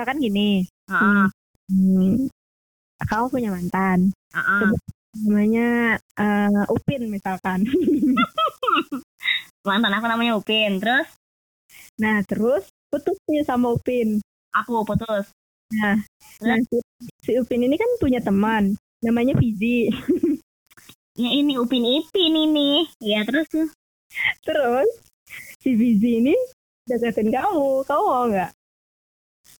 misalkan 0.00 0.16
gini. 0.16 0.64
Heeh. 0.88 1.28
hmm, 1.68 2.32
kamu 3.04 3.26
punya 3.28 3.52
mantan. 3.52 4.08
Heeh. 4.32 4.72
namanya 5.28 6.00
eh, 6.16 6.64
Upin 6.72 7.12
misalkan. 7.12 7.68
Mantan 9.68 9.92
aku 9.92 10.08
namanya 10.08 10.40
Upin. 10.40 10.80
Terus? 10.80 11.04
Nah 12.00 12.24
terus 12.24 12.64
putus 12.88 13.20
nih 13.28 13.44
sama 13.44 13.76
Upin. 13.76 14.24
Aku 14.56 14.80
putus. 14.88 15.28
nah 16.40 16.56
si, 16.64 16.80
si 17.20 17.36
Upin 17.36 17.60
ini 17.60 17.76
kan 17.76 17.86
punya 18.00 18.24
teman 18.24 18.74
namanya 19.04 19.36
Fizi 19.36 19.92
Ya 21.20 21.28
ini 21.28 21.60
Upin 21.60 21.84
Ipin 21.84 22.32
ini. 22.48 22.88
Ya 23.04 23.20
terus? 23.28 23.52
Terus 24.48 24.88
si 25.60 25.76
Fizi 25.76 26.24
ini 26.24 26.32
deketin 26.88 27.28
kamu. 27.28 27.84
Kamu 27.84 28.04
mau 28.08 28.24
nggak 28.32 28.56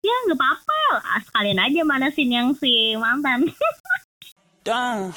Ya 0.01 0.17
nggak 0.25 0.41
apa-apa. 0.41 0.80
Ah, 1.05 1.21
Sekalian 1.21 1.61
aja 1.61 1.80
manasin 1.85 2.32
yang 2.32 2.49
si 2.57 2.96
mantan. 2.96 3.53
Damn. 4.64 5.13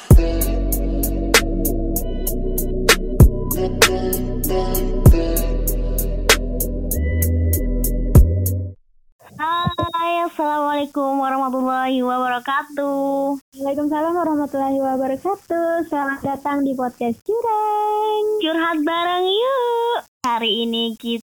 Hai, 9.40 10.14
Assalamualaikum 10.28 11.16
warahmatullahi 11.16 12.04
wabarakatuh. 12.04 13.40
Waalaikumsalam 13.56 14.12
warahmatullahi 14.12 14.84
wabarakatuh 14.84 15.88
Selamat 15.88 16.20
datang 16.28 16.68
di 16.68 16.76
podcast 16.76 17.24
Cureng 17.24 18.26
Curhat 18.44 18.78
bareng 18.84 19.26
yuk. 19.32 20.00
Hari 20.28 20.68
ini 20.68 21.00
kita 21.00 21.23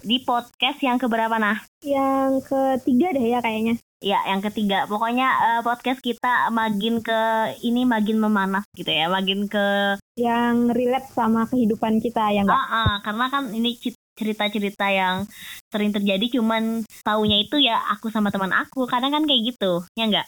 di 0.00 0.16
podcast 0.24 0.80
yang 0.80 0.96
keberapa 0.96 1.36
nah? 1.36 1.60
Yang 1.84 2.48
ketiga 2.48 3.12
deh 3.12 3.26
ya 3.36 3.40
kayaknya 3.44 3.76
Ya, 4.02 4.18
yang 4.26 4.42
ketiga. 4.42 4.82
Pokoknya 4.90 5.30
eh, 5.30 5.60
podcast 5.62 6.02
kita 6.02 6.50
makin 6.50 6.98
ke 7.06 7.20
ini 7.62 7.86
makin 7.86 8.18
memanas 8.18 8.66
gitu 8.74 8.90
ya, 8.90 9.06
makin 9.06 9.46
ke 9.46 9.94
Yang 10.18 10.74
relate 10.74 11.08
sama 11.14 11.46
kehidupan 11.46 12.02
kita 12.02 12.34
ya 12.34 12.42
Ah, 12.42 12.44
nggak? 12.50 12.58
ah, 12.66 12.94
karena 13.06 13.26
kan 13.30 13.44
ini 13.54 13.78
cerita-cerita 14.18 14.90
yang 14.90 15.22
sering 15.70 15.94
terjadi 15.94 16.34
cuman 16.34 16.82
taunya 17.06 17.46
itu 17.46 17.62
ya 17.62 17.78
aku 17.94 18.10
sama 18.10 18.34
teman 18.34 18.50
aku. 18.50 18.90
Kadang 18.90 19.14
kan 19.14 19.22
kayak 19.22 19.54
gitu, 19.54 19.86
ya 19.94 20.10
enggak? 20.10 20.26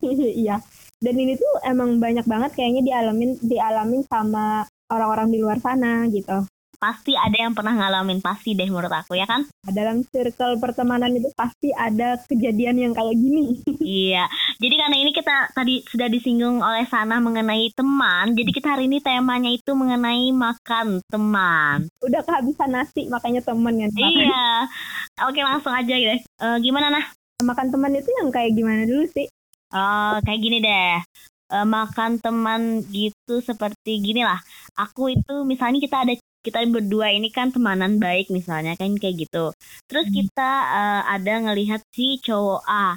Iya 0.42 0.62
Dan 1.02 1.14
ini 1.18 1.34
tuh 1.34 1.52
emang 1.66 1.98
banyak 1.98 2.24
banget 2.24 2.54
kayaknya 2.54 2.82
dialamin 2.86 3.36
dialamin 3.42 4.02
sama 4.06 4.64
orang-orang 4.86 5.28
di 5.34 5.38
luar 5.42 5.58
sana 5.60 6.06
gitu 6.08 6.46
Pasti 6.76 7.16
ada 7.16 7.34
yang 7.34 7.56
pernah 7.56 7.72
ngalamin 7.72 8.20
pasti 8.20 8.52
deh 8.52 8.68
menurut 8.68 8.92
aku 8.92 9.16
ya 9.16 9.24
kan? 9.24 9.48
Dalam 9.66 10.04
circle 10.08 10.60
pertemanan 10.60 11.12
itu 11.16 11.32
pasti 11.34 11.72
ada 11.72 12.20
kejadian 12.28 12.76
yang 12.78 12.92
kayak 12.92 13.16
gini 13.16 13.60
Iya. 13.82 14.28
Jadi 14.60 14.74
karena 14.76 14.96
ini 14.96 15.10
kita 15.16 15.36
tadi 15.52 15.82
sudah 15.88 16.08
disinggung 16.12 16.60
oleh 16.60 16.84
Sana 16.86 17.18
mengenai 17.18 17.72
teman, 17.74 18.36
jadi 18.36 18.50
kita 18.52 18.76
hari 18.76 18.86
ini 18.86 19.02
temanya 19.02 19.50
itu 19.50 19.72
mengenai 19.72 20.30
makan 20.32 21.00
teman. 21.08 21.88
Udah 22.04 22.22
kehabisan 22.22 22.72
nasi 22.72 23.08
makanya 23.08 23.42
temen 23.42 23.74
ya 23.76 23.88
Iya. 23.96 24.48
Oke, 25.28 25.40
langsung 25.40 25.72
aja 25.72 25.94
deh. 25.94 26.20
Eh, 26.20 26.56
gimana 26.60 26.92
nah? 26.92 27.04
Makan 27.40 27.68
teman 27.72 27.92
itu 27.96 28.08
yang 28.20 28.28
kayak 28.32 28.52
gimana 28.56 28.84
dulu 28.84 29.04
sih? 29.12 29.28
Oh, 29.72 30.16
kayak 30.22 30.40
gini 30.40 30.58
deh. 30.62 31.00
Eh, 31.46 31.66
makan 31.66 32.18
teman 32.18 32.82
gitu 32.90 33.38
seperti 33.38 34.02
gini 34.02 34.26
lah. 34.26 34.42
Aku 34.74 35.06
itu 35.14 35.46
misalnya 35.46 35.78
kita 35.78 36.02
ada 36.02 36.14
kita 36.46 36.62
berdua 36.70 37.10
ini 37.10 37.28
kan 37.34 37.50
temanan 37.50 37.98
baik 37.98 38.30
misalnya 38.30 38.72
kan 38.78 38.94
kayak 39.02 39.26
gitu. 39.26 39.50
Terus 39.90 40.06
kita 40.14 40.50
eh, 40.78 41.02
ada 41.14 41.32
ngelihat 41.44 41.80
si 41.90 42.22
cowok 42.22 42.62
A. 42.70 42.94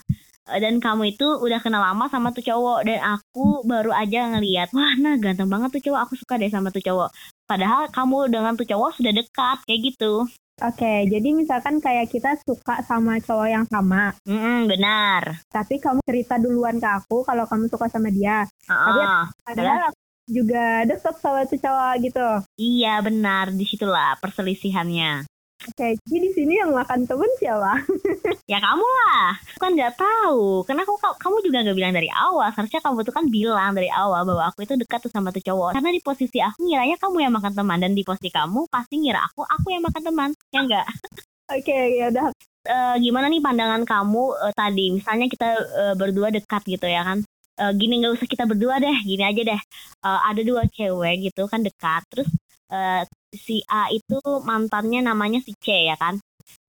Eh, 0.49 0.59
Dan 0.63 0.81
kamu 0.81 1.13
itu 1.13 1.25
udah 1.45 1.59
kenal 1.61 1.81
lama 1.81 2.05
sama 2.09 2.33
tuh 2.33 2.41
cowok 2.45 2.79
dan 2.87 2.99
aku 3.17 3.61
baru 3.65 3.91
aja 3.93 4.19
ngelihat, 4.33 4.69
wah 4.73 4.93
nah 4.97 5.15
ganteng 5.23 5.49
banget 5.53 5.69
tuh 5.77 5.83
cowok, 5.89 6.01
aku 6.09 6.13
suka 6.21 6.33
deh 6.41 6.49
sama 6.49 6.69
tuh 6.73 6.81
cowok. 6.81 7.09
Padahal 7.49 7.89
kamu 7.93 8.17
dengan 8.33 8.53
tuh 8.57 8.65
cowok 8.65 8.89
sudah 8.97 9.13
dekat 9.13 9.57
kayak 9.67 9.81
gitu. 9.93 10.13
Oke, 10.59 11.07
jadi 11.07 11.29
misalkan 11.31 11.79
kayak 11.79 12.11
kita 12.11 12.35
suka 12.43 12.83
sama 12.83 13.15
cowok 13.23 13.47
yang 13.47 13.65
sama, 13.71 14.11
Mm 14.27 14.67
benar. 14.67 15.23
tapi 15.47 15.79
kamu 15.79 16.03
cerita 16.03 16.35
duluan 16.35 16.75
ke 16.83 16.89
aku 16.99 17.23
kalau 17.23 17.47
kamu 17.47 17.71
suka 17.71 17.87
sama 17.87 18.11
dia. 18.11 18.43
Heeh. 18.67 19.23
Padahal 19.47 19.79
aku 19.87 19.98
juga 20.29 20.85
deket 20.85 21.15
sama 21.17 21.43
tuh 21.49 21.57
cowok 21.57 21.93
gitu. 22.05 22.27
Iya 22.61 23.01
benar, 23.01 23.49
di 23.49 23.65
situlah 23.65 24.15
perselisihannya. 24.21 25.25
Oke, 25.67 25.99
jadi 26.07 26.17
di 26.23 26.31
sini 26.31 26.55
yang 26.55 26.71
makan 26.71 27.03
temen 27.03 27.27
siapa? 27.35 27.83
Ya 28.49 28.57
kamu 28.57 28.81
lah, 28.81 29.37
aku 29.37 29.59
kan 29.61 29.71
nggak 29.77 29.93
tahu. 29.99 30.65
Karena 30.65 30.81
aku 30.81 30.97
kamu 30.97 31.37
juga 31.45 31.57
nggak 31.61 31.77
bilang 31.77 31.93
dari 31.93 32.09
awal. 32.09 32.49
Seharusnya 32.49 32.81
kamu 32.81 33.05
tuh 33.05 33.13
kan 33.13 33.25
bilang 33.29 33.77
dari 33.77 33.91
awal 33.93 34.25
bahwa 34.25 34.49
aku 34.49 34.65
itu 34.65 34.73
dekat 34.73 35.05
tuh 35.05 35.11
sama 35.13 35.29
tuh 35.29 35.43
cowok. 35.45 35.77
Karena 35.77 35.93
di 35.93 36.01
posisi 36.01 36.41
aku 36.41 36.65
ngiranya 36.65 36.97
kamu 36.97 37.29
yang 37.29 37.33
makan 37.35 37.53
teman 37.53 37.77
dan 37.77 37.93
di 37.93 38.01
posisi 38.01 38.33
kamu 38.33 38.65
pasti 38.71 38.95
ngira 38.97 39.21
aku 39.21 39.45
aku 39.45 39.67
yang 39.69 39.85
makan 39.85 40.01
teman. 40.01 40.29
Ya 40.49 40.59
enggak? 40.65 40.87
Oke, 41.53 41.77
ya 42.01 42.09
udah. 42.09 42.33
Eh, 42.65 42.95
gimana 43.05 43.29
nih 43.29 43.41
pandangan 43.41 43.83
kamu 43.85 44.23
eh, 44.49 44.53
tadi? 44.57 44.85
Misalnya 44.97 45.27
kita 45.29 45.49
eh, 45.59 45.93
berdua 45.93 46.33
dekat 46.33 46.65
gitu 46.65 46.89
ya 46.89 47.05
kan? 47.05 47.21
Eh, 47.59 47.73
gini 47.75 47.99
nggak 47.99 48.15
usah 48.15 48.27
kita 48.31 48.47
berdua 48.47 48.79
deh, 48.79 48.97
gini 49.03 49.23
aja 49.27 49.41
deh. 49.43 49.61
Eh, 50.07 50.19
ada 50.31 50.41
dua 50.47 50.63
cewek 50.71 51.27
gitu 51.27 51.43
kan 51.51 51.59
dekat. 51.59 52.01
Terus 52.07 52.29
eh, 52.71 53.03
si 53.35 53.59
A 53.67 53.91
itu 53.91 54.17
mantannya 54.47 55.03
namanya 55.03 55.43
si 55.43 55.51
C 55.59 55.91
ya 55.91 55.95
kan? 55.99 56.15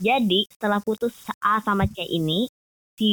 Jadi 0.03 0.51
setelah 0.51 0.83
putus 0.83 1.15
A 1.41 1.63
sama 1.63 1.87
C 1.87 2.03
ini, 2.05 2.51
si 2.99 3.13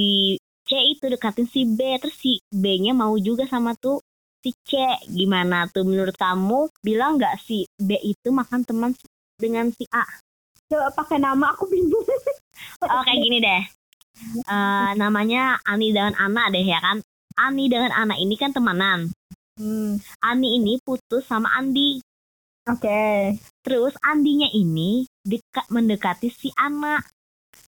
C 0.67 0.71
itu 0.91 1.05
dekatin 1.07 1.47
si 1.47 1.63
B, 1.63 1.95
terus 2.01 2.17
si 2.17 2.41
B-nya 2.51 2.91
mau 2.97 3.13
juga 3.21 3.45
sama 3.45 3.77
tuh 3.77 4.01
si 4.41 4.51
C. 4.65 4.81
Gimana 5.07 5.69
tuh 5.69 5.85
menurut 5.85 6.17
kamu? 6.17 6.67
Bilang 6.81 7.21
nggak 7.21 7.37
si 7.45 7.69
B 7.77 7.93
itu 8.01 8.33
makan 8.33 8.65
teman 8.65 8.91
dengan 9.37 9.69
si 9.69 9.85
A? 9.93 10.03
Coba 10.67 10.91
pakai 10.91 11.21
nama 11.21 11.53
aku 11.53 11.69
bingung. 11.69 12.03
Oh 12.81 13.01
kayak 13.05 13.21
gini 13.21 13.37
deh. 13.37 13.61
Eh, 14.49 14.91
namanya 14.97 15.61
Ani 15.61 15.93
dengan 15.93 16.17
Ana 16.17 16.49
deh 16.49 16.65
ya 16.65 16.81
kan. 16.81 16.97
Ani 17.37 17.69
dengan 17.69 17.93
Ana 17.93 18.17
ini 18.17 18.33
kan 18.33 18.49
temanan. 18.49 19.13
Hmm, 19.57 20.01
Ani 20.25 20.57
ini 20.57 20.81
putus 20.81 21.25
sama 21.29 21.53
Andi. 21.53 22.01
Oke. 22.67 23.37
Terus 23.63 23.93
Andinya 24.03 24.49
ini 24.51 25.05
dekat 25.23 25.69
mendekati 25.69 26.33
si 26.33 26.49
Ana. 26.57 26.99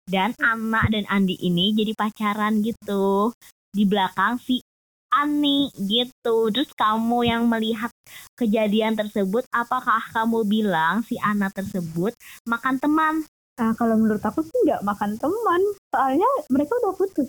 Dan 0.09 0.33
Ana 0.41 0.89
dan 0.89 1.05
Andi 1.07 1.37
ini 1.39 1.77
jadi 1.77 1.93
pacaran 1.93 2.65
gitu. 2.65 3.31
Di 3.71 3.85
belakang 3.85 4.41
si 4.41 4.65
Ani 5.13 5.69
gitu. 5.77 6.49
Terus 6.49 6.73
kamu 6.73 7.29
yang 7.29 7.45
melihat 7.49 7.93
kejadian 8.37 8.97
tersebut, 8.97 9.45
apakah 9.53 10.01
kamu 10.13 10.49
bilang 10.49 11.05
si 11.05 11.21
Ana 11.21 11.53
tersebut 11.53 12.17
makan 12.49 12.81
teman? 12.81 13.25
Nah, 13.59 13.75
kalau 13.75 13.99
menurut 14.01 14.23
aku 14.23 14.41
sih 14.45 14.59
nggak 14.65 14.85
makan 14.85 15.21
teman. 15.21 15.61
Soalnya 15.93 16.29
mereka 16.49 16.73
udah 16.85 16.95
putus. 16.97 17.29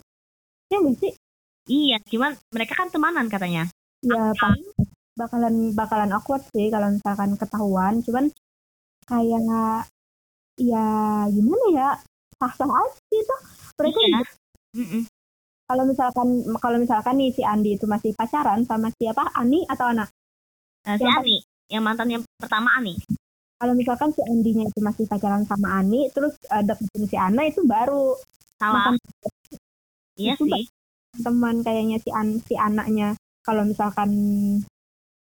Ya 0.70 0.80
nggak 0.80 0.98
sih? 1.02 1.14
Iya, 1.70 2.02
cuman 2.02 2.34
mereka 2.50 2.74
kan 2.74 2.90
temanan 2.90 3.30
katanya. 3.30 3.70
Ya 4.02 4.34
paling 4.34 4.66
bakalan 5.14 5.56
bakalan 5.78 6.12
awkward 6.18 6.42
sih 6.50 6.74
kalau 6.74 6.90
misalkan 6.90 7.38
ketahuan. 7.38 8.02
Cuman 8.02 8.26
kayak 9.06 9.86
ya 10.58 10.88
gimana 11.30 11.66
ya? 11.70 11.90
Sah-sah 12.42 12.66
aja 12.66 12.98
gitu. 13.14 13.36
Mereka 13.78 14.00
Iya. 14.02 14.20
kalau 15.70 15.84
misalkan 15.86 16.28
kalau 16.58 16.78
misalkan 16.82 17.16
nih 17.22 17.30
si 17.38 17.46
Andi 17.46 17.78
itu 17.78 17.86
masih 17.86 18.18
pacaran 18.18 18.66
sama 18.66 18.90
siapa? 18.98 19.30
Ani 19.38 19.62
atau 19.70 19.94
anak? 19.94 20.10
Eh, 20.90 20.98
si 20.98 21.06
Yang 21.06 21.20
Ani, 21.22 21.38
yang 21.70 21.84
mantan 21.86 22.10
yang 22.10 22.24
pertama 22.42 22.74
Ani. 22.74 22.98
Kalau 23.60 23.76
misalkan 23.76 24.10
si 24.16 24.24
Andinya 24.26 24.66
itu 24.66 24.80
masih 24.82 25.06
pacaran 25.06 25.44
sama 25.46 25.84
Ani, 25.84 26.08
terus 26.16 26.34
uh, 26.50 26.64
deketin 26.64 27.06
si 27.06 27.18
Ana 27.20 27.46
itu 27.46 27.62
baru 27.68 28.18
Salah. 28.58 28.96
Iya 30.18 30.34
sih. 30.40 30.64
Teman 31.18 31.66
kayaknya 31.66 31.98
si 32.04 32.10
an 32.14 32.38
si 32.44 32.54
anaknya. 32.54 33.18
Kalau 33.42 33.66
misalkan 33.66 34.10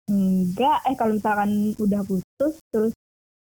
enggak, 0.08 0.78
eh 0.88 0.96
kalau 0.96 1.18
misalkan 1.18 1.76
udah 1.76 2.02
putus 2.08 2.56
terus 2.72 2.94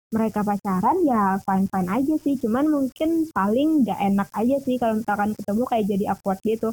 mereka 0.10 0.42
pacaran 0.42 0.98
ya 1.06 1.38
fine 1.44 1.68
fine 1.70 1.90
aja 1.90 2.16
sih. 2.22 2.36
Cuman 2.40 2.66
mungkin 2.70 3.30
paling 3.30 3.86
nggak 3.86 4.00
enak 4.14 4.30
aja 4.34 4.58
sih 4.64 4.76
kalau 4.82 4.98
misalkan 4.98 5.36
ketemu 5.38 5.64
kayak 5.68 5.86
jadi 5.86 6.06
awkward 6.16 6.40
gitu. 6.46 6.70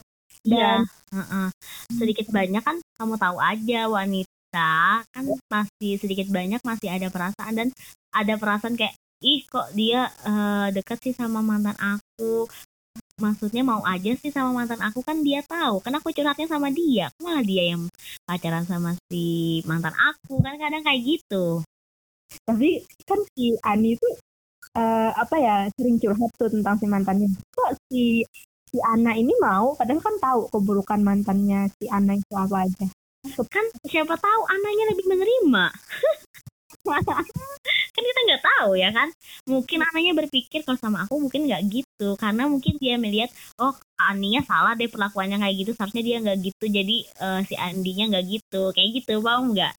Iya. 0.47 0.57
Dan 0.57 0.81
Heeh. 1.15 1.49
Sedikit 1.93 2.27
banyak 2.33 2.63
kan 2.63 2.77
kamu 2.99 3.15
tahu 3.17 3.37
aja 3.39 3.81
wanita 3.89 5.05
kan 5.05 5.25
masih 5.53 5.93
sedikit 6.01 6.29
banyak 6.33 6.61
masih 6.65 6.89
ada 6.91 7.09
perasaan 7.13 7.55
dan 7.55 7.69
ada 8.15 8.35
perasaan 8.41 8.75
kayak 8.75 8.97
ih 9.25 9.45
kok 9.49 9.73
dia 9.73 10.09
eh, 10.25 10.69
deket 10.77 10.99
sih 11.03 11.15
sama 11.17 11.41
mantan 11.41 11.77
aku. 11.77 12.49
Maksudnya 13.17 13.65
mau 13.65 13.81
aja 13.81 14.13
sih 14.21 14.29
sama 14.29 14.53
mantan 14.53 14.81
aku 14.85 15.01
kan 15.01 15.25
dia 15.25 15.41
tahu. 15.41 15.81
Kan 15.81 15.97
aku 15.97 16.13
curhatnya 16.13 16.45
sama 16.45 16.69
dia. 16.69 17.09
Malah 17.25 17.41
dia 17.41 17.73
yang 17.73 17.89
pacaran 18.29 18.69
sama 18.69 18.93
si 19.09 19.61
mantan 19.65 19.97
aku 19.97 20.37
kan 20.45 20.61
kadang 20.61 20.85
kayak 20.85 21.01
gitu. 21.01 21.65
Tapi 22.45 22.85
kan 23.09 23.21
si 23.33 23.57
Ani 23.65 23.97
itu 23.97 24.09
eh, 24.77 25.11
apa 25.17 25.37
ya 25.41 25.57
sering 25.73 25.97
curhat 25.97 26.31
tuh 26.37 26.53
tentang 26.53 26.77
si 26.77 26.85
mantannya. 26.85 27.33
Kok 27.57 27.71
si 27.89 28.21
si 28.69 28.77
Ana 28.85 29.17
ini 29.17 29.33
mau? 29.41 29.73
Padahal 29.73 30.05
kan 30.05 30.17
tahu 30.21 30.41
keburukan 30.53 31.01
mantannya 31.01 31.73
si 31.81 31.89
Ana 31.89 32.21
itu 32.21 32.35
apa 32.37 32.69
aja. 32.69 32.87
Kan 33.49 33.65
siapa 33.89 34.15
tahu 34.21 34.43
anaknya 34.47 34.85
lebih 34.93 35.07
menerima 35.11 35.65
tahu 38.67 38.75
ya 38.75 38.91
kan? 38.91 39.09
Mungkin 39.47 39.79
anaknya 39.87 40.13
berpikir 40.19 40.67
kalau 40.67 40.75
sama 40.75 41.07
aku 41.07 41.23
mungkin 41.23 41.47
nggak 41.47 41.63
gitu 41.71 42.19
karena 42.19 42.51
mungkin 42.51 42.75
dia 42.83 42.99
melihat 42.99 43.31
oh 43.63 43.79
Aninya 43.97 44.43
salah 44.43 44.75
deh 44.75 44.91
perlakuannya 44.91 45.39
kayak 45.39 45.55
gitu 45.63 45.71
seharusnya 45.79 46.03
dia 46.03 46.17
nggak 46.19 46.39
gitu 46.43 46.65
jadi 46.67 46.97
uh, 47.23 47.41
si 47.47 47.55
Andinya 47.55 48.05
nggak 48.11 48.27
gitu 48.27 48.63
kayak 48.75 48.91
gitu 48.99 49.23
paham 49.23 49.55
nggak? 49.55 49.73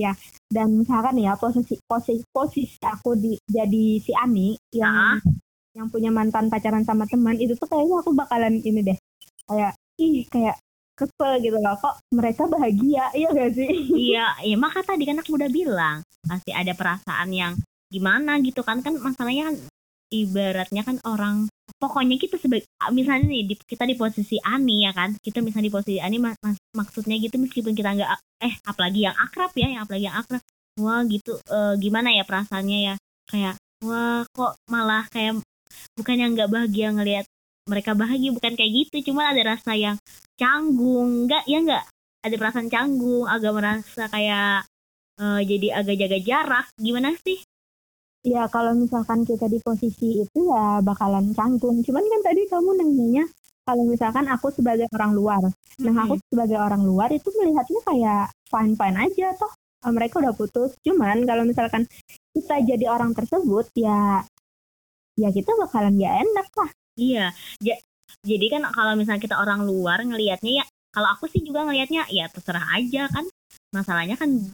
Ya 0.00 0.16
dan 0.48 0.72
misalkan 0.80 1.20
ya 1.20 1.36
posisi 1.36 1.76
posisi 1.84 2.24
posisi 2.32 2.80
aku 2.80 3.12
di 3.20 3.36
jadi 3.44 3.84
si 4.00 4.16
Ani 4.16 4.56
yang 4.72 4.96
uh 4.96 5.20
-huh. 5.20 5.36
yang 5.76 5.86
punya 5.92 6.08
mantan 6.08 6.48
pacaran 6.48 6.88
sama 6.88 7.04
teman 7.04 7.36
itu 7.36 7.52
tuh 7.60 7.68
kayaknya 7.68 8.00
aku 8.00 8.10
bakalan 8.16 8.56
ini 8.64 8.80
deh 8.80 8.98
kayak 9.44 9.76
ih 10.00 10.24
kayak 10.32 10.56
kesel 10.96 11.40
gitu 11.40 11.56
loh 11.58 11.74
kok 11.80 11.98
mereka 12.12 12.46
bahagia 12.46 13.10
iya 13.16 13.28
gak 13.32 13.52
sih? 13.56 13.72
Iya 14.12 14.26
iya 14.44 14.56
maka 14.60 14.84
tadi 14.84 15.08
kan 15.08 15.18
aku 15.18 15.34
udah 15.34 15.50
bilang 15.50 16.04
pasti 16.22 16.52
ada 16.54 16.72
perasaan 16.76 17.30
yang 17.32 17.52
gimana 17.92 18.40
gitu 18.40 18.64
kan. 18.64 18.80
Kan 18.80 18.96
masalahnya 18.96 19.52
kan 19.52 19.56
ibaratnya 20.12 20.82
kan 20.84 20.96
orang 21.08 21.48
pokoknya 21.80 22.20
kita 22.20 22.36
sebagai 22.38 22.68
misalnya 22.92 23.26
nih 23.26 23.42
di, 23.48 23.54
kita 23.58 23.88
di 23.88 23.96
posisi 23.98 24.36
Ani 24.40 24.86
ya 24.86 24.92
kan. 24.96 25.16
Kita 25.18 25.44
misalnya 25.44 25.68
di 25.68 25.74
posisi 25.74 25.98
Ani 25.98 26.16
mak, 26.20 26.38
mak, 26.40 26.56
maksudnya 26.72 27.16
gitu 27.18 27.40
meskipun 27.40 27.72
kita 27.76 27.96
nggak 27.96 28.10
eh 28.44 28.54
apalagi 28.68 29.08
yang 29.08 29.16
akrab 29.18 29.50
ya 29.56 29.68
yang 29.72 29.82
apalagi 29.84 30.06
yang 30.06 30.16
akrab. 30.16 30.42
Wah 30.80 31.04
gitu 31.04 31.36
e, 31.36 31.58
gimana 31.82 32.08
ya 32.14 32.24
perasaannya 32.24 32.78
ya? 32.92 32.94
Kayak 33.28 33.54
wah 33.84 34.24
kok 34.30 34.56
malah 34.70 35.04
kayak 35.10 35.42
bukan 35.98 36.16
yang 36.16 36.30
nggak 36.36 36.50
bahagia 36.52 36.88
ngelihat 36.92 37.26
mereka 37.66 37.92
bahagia 37.96 38.30
bukan 38.32 38.52
kayak 38.54 38.72
gitu. 38.72 39.12
Cuma 39.12 39.32
ada 39.32 39.56
rasa 39.56 39.72
yang 39.74 39.96
canggung 40.38 41.26
nggak 41.26 41.44
ya 41.48 41.58
nggak? 41.60 41.84
Ada 42.22 42.34
perasaan 42.38 42.68
canggung 42.70 43.26
agak 43.26 43.52
merasa 43.52 44.06
kayak 44.06 44.70
uh, 45.18 45.40
jadi 45.42 45.82
agak 45.82 45.96
jaga 45.98 46.18
jarak. 46.22 46.66
Gimana 46.78 47.14
sih 47.26 47.42
Ya 48.22 48.46
kalau 48.46 48.78
misalkan 48.78 49.26
kita 49.26 49.50
di 49.50 49.58
posisi 49.58 50.22
itu 50.22 50.38
ya 50.46 50.78
bakalan 50.78 51.34
canggung. 51.34 51.82
Cuman 51.82 52.04
kan 52.06 52.20
tadi 52.22 52.46
kamu 52.46 52.70
nanyanya 52.78 53.24
kalau 53.66 53.82
misalkan 53.86 54.26
aku 54.30 54.54
sebagai 54.54 54.86
orang 54.94 55.12
luar. 55.14 55.42
Nah 55.82 55.92
hmm. 55.92 56.02
aku 56.06 56.14
sebagai 56.30 56.58
orang 56.58 56.82
luar 56.86 57.10
itu 57.10 57.28
melihatnya 57.34 57.80
kayak 57.82 58.24
fine-fine 58.46 58.98
aja 59.10 59.34
toh. 59.34 59.52
Mereka 59.82 60.22
udah 60.22 60.34
putus. 60.38 60.78
Cuman 60.86 61.26
kalau 61.26 61.42
misalkan 61.42 61.82
kita 62.30 62.62
jadi 62.62 62.86
orang 62.86 63.10
tersebut 63.10 63.66
ya 63.74 64.22
ya 65.18 65.28
kita 65.34 65.50
bakalan 65.58 65.98
ya 65.98 66.22
enak 66.22 66.48
lah. 66.54 66.70
Iya. 66.94 67.26
Ja 67.58 67.74
jadi 68.22 68.46
kan 68.52 68.62
kalau 68.70 68.94
misalnya 68.94 69.22
kita 69.22 69.36
orang 69.40 69.66
luar 69.66 69.98
ngelihatnya 70.04 70.62
ya 70.62 70.64
kalau 70.92 71.08
aku 71.16 71.26
sih 71.26 71.42
juga 71.42 71.64
ngelihatnya 71.66 72.06
ya 72.12 72.28
terserah 72.28 72.62
aja 72.76 73.08
kan 73.10 73.24
masalahnya 73.72 74.14
kan 74.20 74.52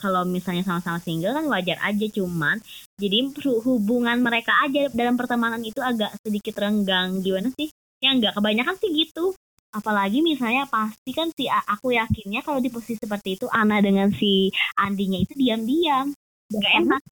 kalau 0.00 0.24
misalnya 0.24 0.64
sama-sama 0.64 0.96
single 1.04 1.36
kan 1.36 1.44
wajar 1.52 1.76
aja 1.84 2.06
cuman 2.08 2.56
jadi 2.96 3.28
hubungan 3.60 4.16
mereka 4.24 4.56
aja 4.64 4.88
dalam 4.96 5.20
pertemanan 5.20 5.60
itu 5.60 5.78
agak 5.84 6.16
sedikit 6.24 6.56
renggang 6.56 7.20
gimana 7.20 7.52
sih? 7.52 7.68
Ya 8.00 8.16
enggak 8.16 8.40
kebanyakan 8.40 8.80
sih 8.80 8.90
gitu. 8.96 9.36
Apalagi 9.70 10.24
misalnya 10.24 10.64
pasti 10.66 11.12
kan 11.12 11.28
si 11.36 11.46
aku 11.46 11.92
yakinnya 11.94 12.40
kalau 12.40 12.58
di 12.58 12.72
posisi 12.72 12.98
seperti 12.98 13.36
itu 13.36 13.46
Ana 13.52 13.78
dengan 13.84 14.08
si 14.16 14.48
Andinya 14.80 15.20
itu 15.20 15.36
diam-diam 15.36 16.16
nggak 16.48 16.72
enak. 16.80 17.02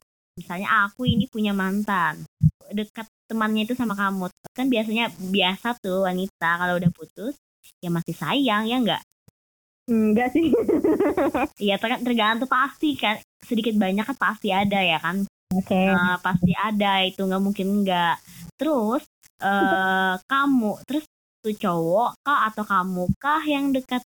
Misalnya 0.40 0.88
aku 0.88 1.04
ini 1.04 1.28
punya 1.28 1.52
mantan 1.52 2.24
dekat 2.72 3.08
temannya 3.28 3.64
itu 3.68 3.76
sama 3.76 3.96
kamu 3.96 4.28
kan 4.52 4.66
biasanya 4.68 5.12
biasa 5.16 5.78
tuh 5.80 6.04
wanita 6.04 6.50
kalau 6.58 6.80
udah 6.80 6.90
putus 6.92 7.34
ya 7.80 7.88
masih 7.92 8.16
sayang 8.16 8.66
ya 8.66 8.76
enggak 8.80 9.02
enggak 9.88 10.28
sih. 10.36 10.52
Iya 11.64 11.80
tergantung 11.80 12.46
pasti 12.46 12.94
kan. 12.94 13.18
Sedikit 13.42 13.74
banyak 13.74 14.04
kan 14.04 14.16
pasti 14.16 14.52
ada 14.54 14.78
ya 14.78 15.00
kan. 15.00 15.24
Oke. 15.56 15.72
Okay. 15.72 15.88
uh, 15.88 16.20
pasti 16.20 16.52
ada 16.52 17.02
itu 17.02 17.24
nggak 17.24 17.42
mungkin 17.42 17.82
enggak 17.82 18.20
terus 18.60 19.02
uh, 19.40 20.14
kamu 20.30 20.72
terus 20.84 21.04
tuh 21.40 21.54
cowok 21.56 22.20
kah 22.20 22.50
atau 22.52 22.64
kamu 22.66 23.04
kah 23.16 23.42
yang 23.46 23.72
dekat 23.72 24.02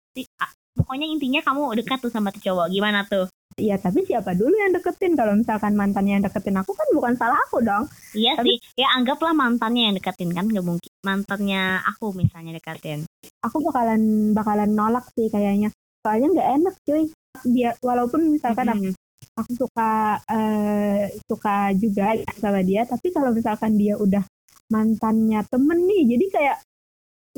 pokoknya 0.74 1.06
intinya 1.06 1.40
kamu 1.44 1.78
dekat 1.78 1.98
tuh 2.02 2.10
sama 2.10 2.34
tuh 2.34 2.42
cowok. 2.42 2.66
Gimana 2.74 3.06
tuh 3.06 3.30
Iya, 3.58 3.74
tapi 3.82 4.06
siapa 4.06 4.38
dulu 4.38 4.54
yang 4.54 4.70
deketin? 4.70 5.18
Kalau 5.18 5.34
misalkan 5.34 5.74
mantannya 5.74 6.22
yang 6.22 6.24
deketin 6.24 6.54
aku 6.62 6.78
kan 6.78 6.88
bukan 6.94 7.14
salah 7.18 7.34
aku 7.50 7.58
dong. 7.58 7.90
Iya 8.14 8.38
tapi, 8.38 8.54
sih. 8.54 8.56
Ya 8.78 8.94
anggaplah 8.94 9.34
mantannya 9.34 9.90
yang 9.90 9.94
deketin 9.98 10.30
kan 10.30 10.46
nggak 10.46 10.62
mungkin. 10.62 10.92
Mantannya 11.02 11.82
aku 11.82 12.14
misalnya 12.14 12.54
deketin. 12.54 13.02
Aku 13.42 13.58
bakalan 13.58 14.30
bakalan 14.30 14.70
nolak 14.70 15.10
sih 15.18 15.26
kayaknya. 15.26 15.74
Soalnya 16.06 16.38
nggak 16.38 16.50
enak 16.62 16.74
cuy. 16.86 17.04
Dia 17.50 17.74
walaupun 17.82 18.30
misalkan 18.30 18.70
-hmm. 18.70 18.74
aku, 18.78 18.88
aku 19.42 19.50
suka 19.66 19.90
uh, 20.22 21.02
suka 21.26 21.74
juga 21.74 22.14
sama 22.38 22.62
dia, 22.62 22.86
tapi 22.86 23.10
kalau 23.10 23.34
misalkan 23.34 23.74
dia 23.74 23.98
udah 23.98 24.22
mantannya 24.70 25.42
temen 25.50 25.82
nih, 25.82 26.14
jadi 26.14 26.26
kayak 26.30 26.56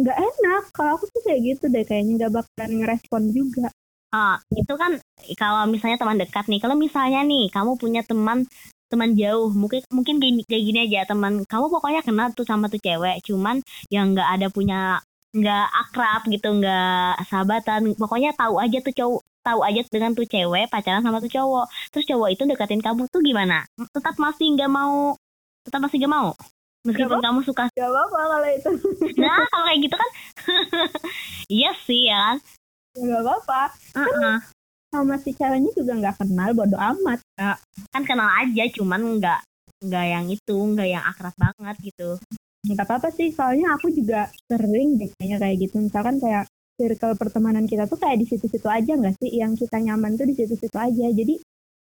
nggak 0.05 0.19
enak. 0.20 0.62
Kalau 0.76 1.00
aku 1.00 1.08
tuh 1.08 1.23
kayak 1.25 1.40
gitu 1.49 1.64
deh, 1.73 1.84
kayaknya 1.88 2.12
nggak 2.20 2.44
bakalan 2.44 2.73
ngerespon 2.84 3.23
juga. 3.32 3.73
Uh, 4.11 4.37
itu 4.59 4.75
kan 4.75 4.99
kalau 5.39 5.71
misalnya 5.71 5.99
teman 5.99 6.19
dekat 6.19 6.45
nih. 6.51 6.59
Kalau 6.59 6.75
misalnya 6.75 7.23
nih 7.23 7.47
kamu 7.51 7.79
punya 7.79 8.03
teman 8.03 8.47
teman 8.91 9.15
jauh 9.15 9.55
mungkin 9.55 9.87
mungkin 9.95 10.19
gini, 10.19 10.43
kayak 10.43 10.65
gini 10.67 10.79
aja 10.91 11.15
teman 11.15 11.47
kamu 11.47 11.71
pokoknya 11.71 12.03
kenal 12.03 12.27
tuh 12.35 12.43
sama 12.43 12.67
tuh 12.67 12.83
cewek 12.83 13.23
cuman 13.23 13.62
yang 13.87 14.19
nggak 14.19 14.29
ada 14.35 14.47
punya 14.51 14.99
nggak 15.31 15.67
akrab 15.87 16.27
gitu 16.27 16.59
nggak 16.59 17.23
sahabatan 17.31 17.95
pokoknya 17.95 18.35
tahu 18.35 18.59
aja 18.59 18.83
tuh 18.83 18.91
cowok 18.91 19.23
tahu 19.47 19.61
aja 19.62 19.81
dengan 19.89 20.12
tuh 20.12 20.27
cewek 20.27 20.67
pacaran 20.69 21.07
sama 21.07 21.23
tuh 21.23 21.31
cowok 21.31 21.67
terus 21.95 22.05
cowok 22.11 22.29
itu 22.35 22.43
deketin 22.51 22.83
kamu 22.83 23.07
tuh 23.07 23.23
gimana? 23.23 23.62
Tetap 23.79 24.19
masih 24.19 24.59
nggak 24.59 24.71
mau 24.75 25.15
tetap 25.62 25.81
masih 25.87 25.97
nggak 26.03 26.15
mau? 26.19 26.35
Meskipun 26.81 27.21
gak 27.21 27.25
kamu 27.29 27.41
suka 27.45 27.65
gak 27.77 27.91
apa-apa 27.93 28.19
kalau 28.27 28.49
itu. 28.51 28.71
Nah 29.21 29.45
kalau 29.53 29.65
kayak 29.69 29.81
gitu 29.85 29.97
kan 30.01 30.11
iya 31.62 31.71
sih 31.87 32.09
ya 32.11 32.19
kan 32.27 32.37
nggak 33.00 33.23
apa-apa. 33.25 33.62
Uh 33.97 34.00
-uh. 34.05 34.12
kan 34.20 34.38
sama 34.91 35.14
si 35.23 35.31
ceweknya 35.38 35.70
juga 35.70 35.93
nggak 36.02 36.17
kenal 36.19 36.50
bodo 36.50 36.75
amat 36.75 37.23
uh, 37.38 37.55
kan 37.94 38.02
kenal 38.02 38.26
aja 38.43 38.67
cuman 38.75 39.23
nggak 39.23 39.41
nggak 39.87 40.06
yang 40.11 40.26
itu 40.29 40.56
nggak 40.58 40.88
yang 40.91 41.05
akrab 41.06 41.35
banget 41.38 41.76
gitu. 41.81 42.19
Nggak 42.67 42.85
apa-apa 42.85 43.08
sih 43.14 43.32
soalnya 43.32 43.73
aku 43.79 43.88
juga 43.94 44.29
sering 44.50 45.00
deh 45.00 45.08
kayaknya 45.17 45.38
kayak 45.41 45.56
gitu. 45.64 45.76
Misalkan 45.81 46.20
kayak 46.20 46.44
circle 46.76 47.16
pertemanan 47.16 47.64
kita 47.64 47.88
tuh 47.88 47.97
kayak 47.97 48.21
di 48.21 48.26
situ-situ 48.28 48.69
aja 48.69 48.92
nggak 48.99 49.16
sih? 49.16 49.30
Yang 49.40 49.64
kita 49.64 49.80
nyaman 49.80 50.19
tuh 50.21 50.26
di 50.28 50.35
situ-situ 50.37 50.76
aja. 50.76 51.07
Jadi 51.09 51.40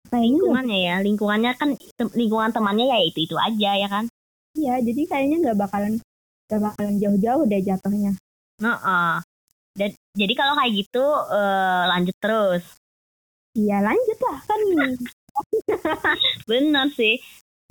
kayaknya 0.10 0.40
lingkungannya 0.40 0.80
ya 0.82 0.96
lingkungannya 1.04 1.52
kan 1.58 1.70
lingkungan 2.16 2.52
temannya 2.56 2.86
ya 2.90 3.00
itu 3.06 3.20
itu 3.28 3.36
aja 3.38 3.72
ya 3.78 3.88
kan? 3.92 4.06
Iya 4.56 4.82
jadi 4.82 5.02
kayaknya 5.06 5.38
nggak 5.46 5.58
bakalan 5.68 5.94
nggak 6.50 6.62
bakalan 6.64 6.96
jauh-jauh 6.98 7.44
deh 7.46 7.62
jatuhnya. 7.62 8.12
Nah 8.64 8.78
uh, 8.82 9.18
dan 9.76 9.92
jadi 10.16 10.34
kalau 10.40 10.56
kayak 10.56 10.72
gitu 10.72 11.04
uh, 11.04 11.84
lanjut 11.92 12.16
terus. 12.24 12.64
Iya 13.56 13.84
lanjut 13.84 14.20
lah 14.24 14.40
kan. 14.48 14.60
Bener 16.50 16.88
sih. 16.96 17.20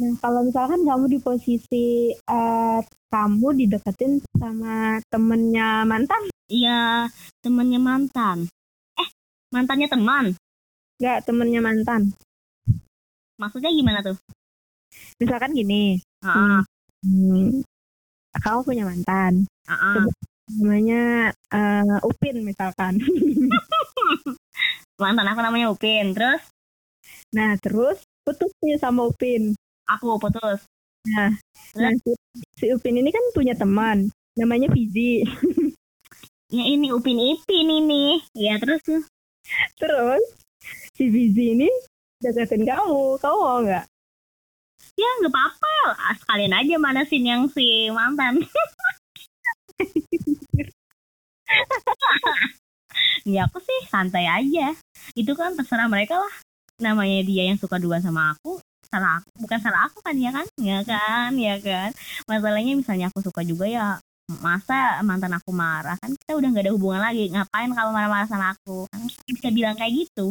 Nah 0.04 0.12
kalau 0.20 0.44
misalkan 0.44 0.84
kamu 0.84 1.04
di 1.08 1.18
posisi 1.24 2.12
uh, 2.28 2.80
kamu 3.08 3.48
dideketin 3.64 4.20
sama 4.36 5.00
temennya 5.08 5.88
mantan? 5.88 6.28
Iya 6.52 7.08
temennya 7.40 7.80
mantan. 7.80 8.52
Eh 9.00 9.08
mantannya 9.48 9.88
teman? 9.88 10.36
Gak 11.00 11.24
temennya 11.24 11.64
mantan. 11.64 12.12
Maksudnya 13.40 13.72
gimana 13.72 14.04
tuh? 14.04 14.16
Misalkan 15.18 15.56
gini. 15.56 15.98
Uh 16.20 16.28
-uh. 16.28 16.60
Hmm, 17.04 17.60
kamu 18.36 18.60
punya 18.62 18.84
mantan. 18.84 19.48
Uh 19.64 19.72
-uh 19.72 20.04
namanya 20.50 21.32
uh, 21.52 21.98
Upin 22.04 22.44
misalkan. 22.44 23.00
Mantan 25.02 25.26
aku 25.26 25.40
namanya 25.42 25.74
Upin, 25.74 26.14
terus? 26.14 26.42
Nah, 27.34 27.58
terus 27.58 27.98
putus 28.22 28.52
nih 28.62 28.78
sama 28.78 29.10
Upin. 29.10 29.56
Aku 29.90 30.16
putus. 30.20 30.62
Nah, 31.04 31.36
nah 31.76 31.92
si, 32.00 32.10
si 32.56 32.66
Upin 32.72 32.96
ini 32.96 33.12
kan 33.12 33.20
punya 33.34 33.52
teman, 33.58 34.08
namanya 34.38 34.70
Fizi. 34.72 35.26
ya 36.54 36.64
ini 36.64 36.94
Upin 36.94 37.18
Ipin 37.18 37.68
ini. 37.68 38.22
Ya 38.32 38.56
terus 38.56 38.80
Terus 39.76 40.24
si 40.96 41.12
Fizi 41.12 41.58
ini 41.58 41.68
deketin 42.22 42.64
kamu, 42.64 43.20
kamu 43.20 43.36
mau 43.36 43.60
nggak? 43.60 43.84
Ya 44.94 45.10
nggak 45.20 45.34
apa-apa, 45.34 45.74
sekalian 46.22 46.54
aja 46.54 46.74
manasin 46.78 47.24
yang 47.26 47.42
si 47.50 47.90
mantan. 47.90 48.40
ya 53.34 53.46
aku 53.46 53.58
sih 53.60 53.80
santai 53.90 54.26
aja. 54.26 54.74
Itu 55.14 55.34
kan 55.38 55.54
terserah 55.58 55.88
mereka 55.90 56.18
lah. 56.18 56.34
Namanya 56.82 57.22
dia 57.22 57.42
yang 57.50 57.58
suka 57.58 57.78
dua 57.78 58.02
sama 58.02 58.34
aku 58.34 58.58
salah 58.94 59.18
aku 59.18 59.28
bukan 59.42 59.58
salah 59.58 59.90
aku 59.90 59.98
kan 60.06 60.14
ya 60.14 60.30
kan? 60.30 60.46
Ya 60.62 60.78
kan 60.86 61.34
ya 61.34 61.58
kan? 61.58 61.90
Masalahnya 62.30 62.78
misalnya 62.78 63.10
aku 63.10 63.26
suka 63.26 63.42
juga 63.42 63.66
ya 63.66 63.98
masa 64.40 65.04
mantan 65.04 65.36
aku 65.36 65.52
marah 65.52 66.00
kan 66.00 66.16
kita 66.16 66.32
udah 66.38 66.48
nggak 66.54 66.70
ada 66.70 66.74
hubungan 66.78 67.02
lagi. 67.02 67.26
Ngapain 67.34 67.74
kamu 67.74 67.90
marah-marah 67.90 68.28
sama 68.30 68.54
aku? 68.54 68.86
Bisa 69.26 69.50
bilang 69.50 69.74
kayak 69.74 70.06
gitu. 70.06 70.30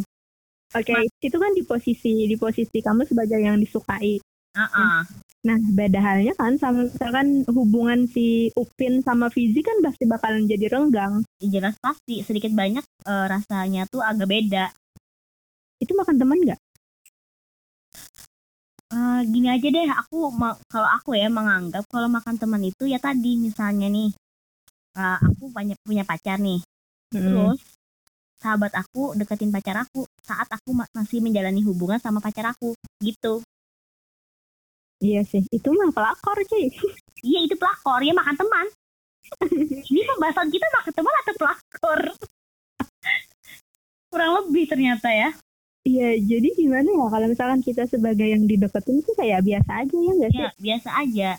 Oke, 0.74 0.96
itu 1.22 1.38
kan 1.38 1.52
di 1.54 1.62
posisi 1.62 2.26
di 2.26 2.34
posisi 2.40 2.82
kamu 2.82 3.06
sebagai 3.06 3.38
yang 3.38 3.62
disukai. 3.62 4.18
Uh 4.58 5.04
Nah, 5.44 5.60
beda 5.76 6.00
halnya 6.00 6.32
kan 6.40 6.56
sama 6.56 6.88
misalkan 6.88 7.44
hubungan 7.52 8.08
si 8.08 8.48
Upin 8.56 9.04
sama 9.04 9.28
Fizi 9.28 9.60
kan 9.60 9.76
pasti 9.84 10.08
bakalan 10.08 10.48
jadi 10.48 10.72
renggang. 10.72 11.20
jelas 11.44 11.76
pasti. 11.84 12.24
Sedikit 12.24 12.56
banyak 12.56 12.80
eh, 13.04 13.26
rasanya 13.28 13.84
tuh 13.92 14.00
agak 14.00 14.32
beda. 14.32 14.72
Itu 15.84 15.92
makan 16.00 16.16
teman 16.16 16.40
nggak? 16.40 16.60
Eh, 18.96 19.22
gini 19.28 19.52
aja 19.52 19.68
deh. 19.68 19.90
Aku 20.00 20.32
kalau 20.72 20.88
aku 20.96 21.12
ya 21.20 21.28
menganggap 21.28 21.84
kalau 21.92 22.08
makan 22.08 22.40
teman 22.40 22.64
itu 22.64 22.88
ya 22.88 22.96
tadi 22.96 23.36
misalnya 23.36 23.92
nih 23.92 24.16
eh, 24.96 25.18
aku 25.28 25.52
banyak 25.52 25.76
punya 25.84 26.08
pacar 26.08 26.40
nih. 26.40 26.64
Terus 27.12 27.60
sahabat 28.40 28.72
aku 28.76 29.16
deketin 29.20 29.52
pacar 29.52 29.76
aku 29.84 30.08
saat 30.24 30.48
aku 30.48 30.72
ma- 30.72 30.92
masih 30.96 31.20
menjalani 31.20 31.64
hubungan 31.68 32.00
sama 32.00 32.24
pacar 32.24 32.56
aku 32.56 32.76
gitu 33.04 33.44
Iya 35.04 35.22
sih, 35.28 35.44
itu 35.52 35.68
mah 35.76 35.92
pelakor 35.92 36.38
cuy. 36.48 36.72
iya 37.28 37.40
itu 37.44 37.56
pelakor. 37.60 38.00
Ya 38.00 38.16
makan 38.16 38.36
teman. 38.40 38.68
Ini 39.92 40.02
pembahasan 40.08 40.48
kita 40.48 40.68
makan 40.80 40.94
teman 40.96 41.14
atau 41.24 41.34
pelakor? 41.36 42.02
Kurang 44.12 44.32
lebih 44.40 44.66
ternyata 44.72 45.12
ya. 45.12 45.30
Iya, 45.84 46.16
jadi 46.16 46.48
gimana 46.56 46.88
ya? 46.88 47.08
Kalau 47.12 47.28
misalkan 47.28 47.60
kita 47.60 47.84
sebagai 47.92 48.24
yang 48.24 48.48
dideketin 48.48 49.04
tuh 49.04 49.16
kayak 49.20 49.44
biasa 49.44 49.72
aja 49.84 49.96
ya 50.00 50.12
nggak 50.16 50.32
sih? 50.32 50.40
ya 50.40 50.50
biasa 50.56 50.90
aja. 51.04 51.30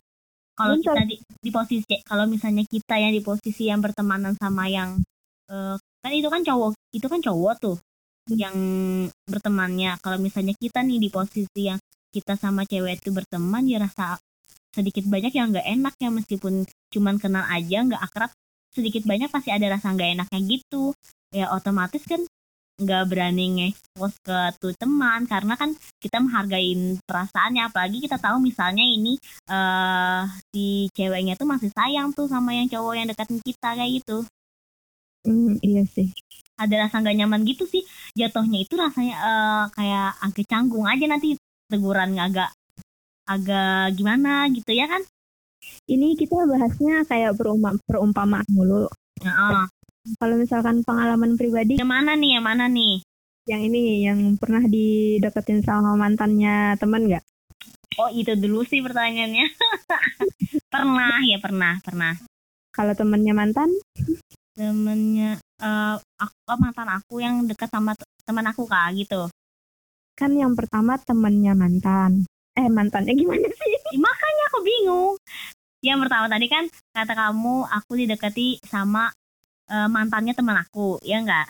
Kalau 0.55 0.75
kita 0.77 1.01
di, 1.09 1.15
di 1.19 1.49
posisi 1.51 1.95
kalau 2.05 2.29
misalnya 2.29 2.63
kita 2.69 2.95
yang 3.01 3.11
di 3.11 3.25
posisi 3.25 3.67
yang 3.67 3.81
bertemanan 3.81 4.37
sama 4.37 4.69
yang 4.69 5.01
eh, 5.49 5.75
kan 5.75 6.11
itu 6.13 6.29
kan 6.29 6.45
cowok 6.45 6.77
itu 6.93 7.07
kan 7.09 7.19
cowok 7.25 7.53
tuh 7.57 7.77
Hmm. 8.25 8.37
yang 8.41 8.57
bertemannya. 9.29 10.01
Kalau 10.01 10.17
misalnya 10.17 10.57
kita 10.57 10.81
nih 10.81 10.97
di 10.97 11.09
posisi 11.13 11.69
yang 11.69 11.77
kita 12.15 12.33
sama 12.39 12.63
cewek 12.63 13.03
itu 13.03 13.09
berteman 13.11 13.63
ya 13.67 13.77
rasa 13.83 14.15
sedikit 14.75 15.03
banyak 15.07 15.31
yang 15.35 15.51
nggak 15.51 15.67
enak 15.67 15.93
ya 15.99 16.09
meskipun 16.11 16.53
cuman 16.91 17.15
kenal 17.19 17.43
aja 17.47 17.77
nggak 17.87 18.01
akrab 18.07 18.31
sedikit 18.75 19.03
banyak 19.07 19.31
pasti 19.31 19.49
ada 19.55 19.71
rasa 19.71 19.95
nggak 19.95 20.09
enaknya 20.19 20.39
gitu. 20.51 20.91
Ya 21.31 21.51
otomatis 21.55 22.03
kan 22.03 22.23
nggak 22.75 23.03
berani 23.07 23.45
nge-expose 23.55 24.19
ke 24.19 24.37
tuh 24.59 24.75
teman 24.75 25.23
karena 25.31 25.55
kan 25.55 25.71
kita 26.03 26.19
menghargai 26.19 26.99
perasaannya. 27.07 27.71
Apalagi 27.71 28.03
kita 28.03 28.19
tahu 28.19 28.37
misalnya 28.43 28.83
ini 28.83 29.15
eh 29.47 30.21
si 30.51 30.91
ceweknya 30.91 31.39
tuh 31.39 31.47
masih 31.47 31.71
sayang 31.71 32.11
tuh 32.11 32.27
sama 32.27 32.51
yang 32.51 32.67
cowok 32.67 32.93
yang 32.99 33.07
deketin 33.07 33.39
kita 33.39 33.69
kayak 33.79 33.91
gitu. 34.03 34.27
Hmm, 35.25 35.57
iya 35.65 35.81
sih. 35.89 36.13
ada 36.55 36.87
rasa 36.87 37.03
nggak 37.03 37.17
nyaman 37.19 37.41
gitu 37.49 37.63
sih. 37.67 37.83
Jatuhnya 38.15 38.63
itu 38.63 38.75
rasanya 38.79 39.15
eh, 39.19 39.63
kayak 39.75 40.07
agak 40.23 40.45
canggung 40.51 40.85
aja 40.87 41.05
nanti 41.11 41.35
teguran 41.71 42.17
agak 42.17 42.49
agak 43.25 43.93
gimana 43.97 44.45
gitu 44.53 44.71
ya 44.73 44.85
kan 44.85 45.01
Ini 45.89 46.13
kita 46.13 46.45
bahasnya 46.45 47.09
kayak 47.09 47.33
peruma- 47.41 47.81
perumpamaan 47.89 48.45
mulu. 48.53 48.85
Heeh. 49.17 49.65
Kalau 50.21 50.35
misalkan 50.37 50.85
pengalaman 50.85 51.33
pribadi 51.41 51.81
yang 51.81 51.89
mana 51.89 52.13
nih 52.13 52.37
yang 52.37 52.45
mana 52.45 52.69
nih 52.69 53.01
yang 53.49 53.61
ini 53.65 54.05
yang 54.05 54.19
pernah 54.37 54.61
dideketin 54.61 55.65
sama 55.65 55.97
mantannya 55.97 56.77
teman 56.77 57.09
nggak? 57.09 57.25
oh 57.99 58.09
itu 58.11 58.35
dulu 58.35 58.67
sih 58.67 58.83
pertanyaannya 58.83 59.45
pernah 60.73 61.15
ya 61.23 61.37
pernah 61.39 61.79
pernah 61.79 62.13
Kalau 62.75 62.91
temennya 62.91 63.31
mantan, 63.31 63.71
temennya 64.51 65.39
eh 65.63 65.95
aku 66.19 66.35
oh, 66.51 66.59
mantan 66.59 66.91
aku 66.91 67.23
yang 67.23 67.47
dekat 67.47 67.71
sama 67.71 67.95
teman 68.27 68.43
aku 68.51 68.67
kak 68.67 68.91
gitu 68.99 69.31
kan 70.15 70.31
yang 70.33 70.55
pertama 70.55 70.95
temennya 70.99 71.53
mantan. 71.53 72.23
Eh 72.55 72.67
mantannya 72.71 73.13
gimana 73.13 73.47
sih? 73.51 73.73
Ih, 73.95 73.99
makanya 74.05 74.43
aku 74.51 74.59
bingung. 74.63 75.13
Yang 75.83 75.97
pertama 76.07 76.25
tadi 76.31 76.47
kan 76.49 76.63
kata 76.95 77.13
kamu 77.13 77.55
aku 77.67 77.91
didekati 77.99 78.47
sama 78.65 79.11
eh, 79.69 79.87
mantannya 79.91 80.33
teman 80.33 80.57
aku 80.63 80.97
ya 81.05 81.19
enggak 81.21 81.47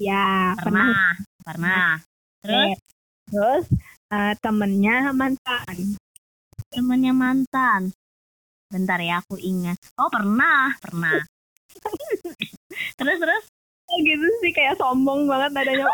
Ya 0.00 0.54
pernah. 0.56 0.92
pernah 0.92 1.12
pernah. 1.42 1.90
Terus? 2.44 2.78
Terus 3.32 3.64
eh, 4.12 4.34
temennya 4.38 4.96
mantan. 5.12 5.76
temennya 6.72 7.12
mantan. 7.12 7.92
Bentar 8.72 9.00
ya 9.04 9.20
aku 9.20 9.36
ingat. 9.36 9.76
Oh 10.00 10.08
pernah 10.08 10.72
pernah. 10.80 11.20
Terus 13.00 13.16
terus 13.20 13.44
gitu 14.00 14.26
sih 14.40 14.52
kayak 14.56 14.80
sombong 14.80 15.28
banget 15.28 15.52
adanya. 15.52 15.86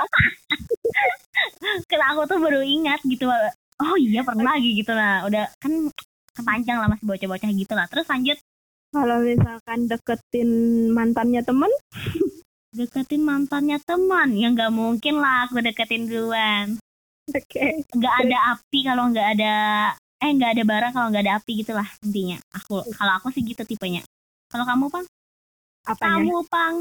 kan 1.90 2.00
aku 2.14 2.20
tuh 2.30 2.38
baru 2.38 2.60
ingat 2.62 3.00
gitu 3.06 3.26
oh 3.78 3.96
iya 3.98 4.22
pernah 4.22 4.54
lagi 4.54 4.70
gitu 4.78 4.92
lah. 4.94 5.26
Udah 5.26 5.50
kan 5.58 5.90
kepanjang 6.34 6.78
lah 6.78 6.88
masih 6.90 7.06
bocah-bocah 7.06 7.50
gitu 7.50 7.72
lah. 7.74 7.86
Terus 7.90 8.06
lanjut. 8.06 8.38
Kalau 8.88 9.20
misalkan 9.20 9.84
deketin 9.84 10.50
mantannya 10.96 11.44
temen, 11.44 11.68
deketin 12.72 13.20
mantannya 13.20 13.76
teman 13.84 14.32
ya 14.32 14.48
nggak 14.48 14.72
mungkin 14.72 15.20
lah 15.20 15.44
aku 15.44 15.60
deketin 15.60 16.08
duluan. 16.08 16.80
Oke. 17.28 17.84
nggak 17.92 18.14
ada 18.24 18.56
api 18.56 18.78
kalau 18.88 19.12
nggak 19.12 19.28
ada 19.36 19.54
eh 20.18 20.30
nggak 20.32 20.50
ada 20.56 20.62
bara 20.64 20.88
kalau 20.88 21.12
nggak 21.12 21.24
ada 21.28 21.36
api 21.36 21.60
gitulah 21.60 21.84
intinya. 22.00 22.40
Aku 22.56 22.80
kalau 22.96 23.12
aku 23.20 23.28
sih 23.36 23.44
gitu 23.44 23.62
tipenya. 23.68 24.00
Kalau 24.48 24.64
kamu 24.64 24.88
pang 24.88 25.04
Apanya? 25.88 26.21
kamu 26.21 26.37
pang. 26.52 26.75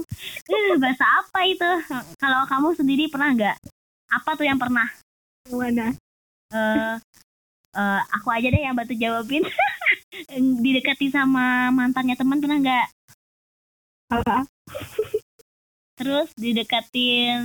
Eh, 0.47 0.75
bahasa 0.75 1.05
apa 1.23 1.39
itu? 1.47 1.71
Kalau 2.19 2.43
kamu 2.43 2.67
sendiri 2.75 3.03
pernah 3.07 3.29
nggak? 3.31 3.57
Apa 4.11 4.35
tuh 4.35 4.43
yang 4.43 4.59
pernah? 4.59 4.87
Mana? 5.47 5.95
eh 6.47 6.95
eh, 7.75 8.01
aku 8.15 8.27
aja 8.31 8.47
deh 8.47 8.61
yang 8.63 8.75
bantu 8.75 8.95
jawabin. 8.95 9.43
Didekati 10.63 11.07
sama 11.11 11.71
mantannya 11.71 12.15
teman 12.15 12.39
pernah 12.43 12.59
nggak? 12.59 12.87
Apa? 14.11 14.47
terus 15.97 16.29
didekatin 16.37 17.41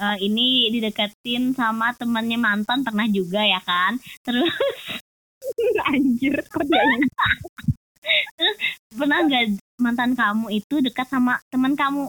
eh, 0.00 0.16
ini 0.24 0.72
didekatin 0.72 1.52
sama 1.52 1.92
temannya 1.92 2.40
mantan 2.40 2.80
pernah 2.80 3.04
juga 3.04 3.44
ya 3.44 3.60
kan? 3.60 4.00
Terus 4.24 4.48
Anjir, 5.92 6.40
kok 6.48 6.64
dia 6.64 6.80
yang- 6.80 7.12
pernah 8.98 9.18
nggak 9.28 9.44
mantan 9.84 10.16
kamu 10.16 10.48
itu 10.50 10.80
dekat 10.80 11.04
sama 11.06 11.36
teman 11.52 11.76
kamu 11.76 12.08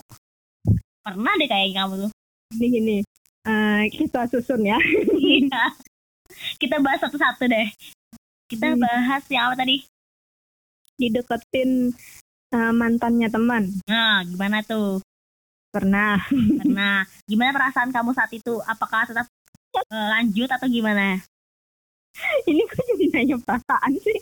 pernah 1.04 1.34
deh 1.36 1.50
kayak 1.52 1.76
kamu 1.76 2.08
tuh 2.08 2.12
Gini 2.56 2.68
gini. 2.72 2.98
Eh, 3.46 3.84
kita 3.92 4.32
susun 4.32 4.64
ya. 4.64 4.80
Iya. 5.36 5.66
kita 6.58 6.80
bahas 6.80 7.04
satu-satu 7.04 7.46
deh 7.46 7.68
kita 8.48 8.72
Hmm. 8.72 8.80
bahas 8.80 9.24
yang 9.28 9.52
apa 9.52 9.60
tadi 9.60 9.84
Dideketin 10.96 11.92
eh, 12.56 12.72
mantannya 12.72 13.28
teman. 13.28 13.68
nah 13.84 14.24
gimana 14.24 14.64
tuh 14.64 15.04
Pernah. 15.76 16.16
Nah, 16.72 17.04
gimana 17.28 17.52
perasaan 17.52 17.92
kamu 17.92 18.16
saat 18.16 18.32
itu? 18.32 18.64
Apakah 18.64 19.04
tetap 19.04 19.28
eh, 19.76 20.08
lanjut 20.08 20.48
atau 20.48 20.72
gimana? 20.72 21.20
Ini 22.48 22.64
kok 22.64 22.80
jadi 22.96 23.06
nanya 23.12 23.36
perasaan 23.44 23.92
sih? 24.00 24.16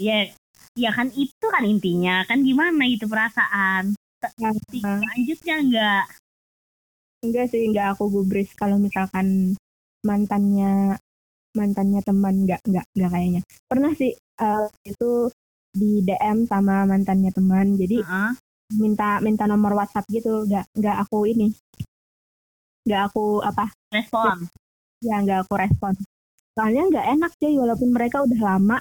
Ya, 0.00 0.32
ya 0.76 0.90
kan 0.92 1.08
itu 1.16 1.46
kan 1.48 1.64
intinya. 1.64 2.22
Kan 2.28 2.44
gimana 2.44 2.84
itu 2.86 3.08
perasaan? 3.08 3.96
Ti- 4.70 4.82
Nah, 4.84 5.00
Lanjutnya 5.02 5.54
enggak? 5.60 6.04
enggak 7.24 7.46
sih, 7.50 7.62
enggak 7.66 7.96
aku 7.96 8.04
gubris 8.12 8.52
kalau 8.54 8.76
misalkan 8.78 9.56
mantannya 10.06 10.94
mantannya 11.56 12.00
teman 12.04 12.44
enggak 12.44 12.60
enggak 12.68 12.86
enggak 12.94 13.10
kayaknya. 13.10 13.40
Pernah 13.66 13.92
sih 13.96 14.12
eh, 14.16 14.66
itu 14.84 15.10
di 15.76 16.00
DM 16.06 16.44
sama 16.48 16.84
mantannya 16.84 17.30
teman. 17.32 17.76
Jadi 17.80 17.98
Heeh. 18.04 18.30
minta 18.76 19.18
minta 19.24 19.44
nomor 19.48 19.72
WhatsApp 19.78 20.06
gitu, 20.12 20.44
enggak 20.46 20.64
enggak 20.76 20.96
aku 21.02 21.24
ini. 21.28 21.48
Enggak 22.86 23.02
aku 23.10 23.42
apa? 23.42 23.64
Respon. 23.90 24.46
Ya 25.02 25.16
enggak 25.20 25.38
aku 25.46 25.54
respon. 25.58 25.94
Soalnya 26.56 26.82
enggak 26.88 27.06
enak 27.16 27.32
cuy 27.36 27.54
walaupun 27.58 27.90
mereka 27.92 28.22
udah 28.24 28.40
lama. 28.40 28.78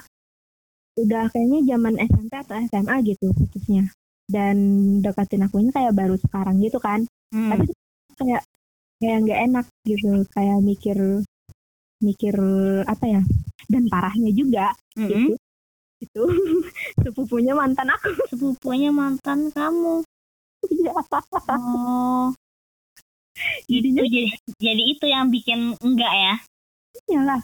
Udah 0.96 1.28
kayaknya 1.28 1.76
zaman 1.76 2.00
SMP 2.00 2.32
atau 2.34 2.56
SMA 2.66 2.96
gitu 3.06 3.32
putusnya. 3.32 3.92
Dan 4.26 4.56
deketin 5.00 5.46
akunya 5.46 5.70
kayak 5.70 5.94
baru 5.94 6.16
sekarang 6.18 6.58
gitu 6.60 6.80
kan. 6.80 7.04
Hmm. 7.36 7.52
tapi 7.52 7.68
kayak 8.16 8.42
kayak 8.98 9.18
nggak 9.28 9.40
enak 9.44 9.66
gitu 9.84 10.24
kayak 10.32 10.60
mikir 10.64 10.96
mikir 12.00 12.36
apa 12.88 13.06
ya 13.12 13.22
dan 13.68 13.84
parahnya 13.92 14.32
juga 14.32 14.72
Mm-mm. 14.96 15.10
itu 15.10 15.36
itu 16.00 16.22
sepupunya 17.04 17.52
mantan 17.52 17.92
aku 17.92 18.08
Sepupunya 18.32 18.88
mantan 18.90 19.52
kamu. 19.52 20.00
Iya. 20.66 20.96
Oh. 21.52 22.32
Itu 23.68 23.84
Jadinya- 23.84 24.08
jadi, 24.08 24.22
jadi 24.56 24.84
itu 24.96 25.06
yang 25.06 25.28
bikin 25.28 25.60
enggak 25.84 26.14
ya? 26.14 26.36
iyalah 27.12 27.42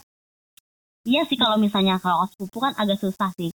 Iya 1.02 1.22
sih 1.26 1.34
kalau 1.34 1.58
misalnya 1.58 1.98
kalau 1.98 2.26
sepupu 2.30 2.58
kan 2.62 2.72
agak 2.78 2.98
susah 3.00 3.30
sih. 3.38 3.50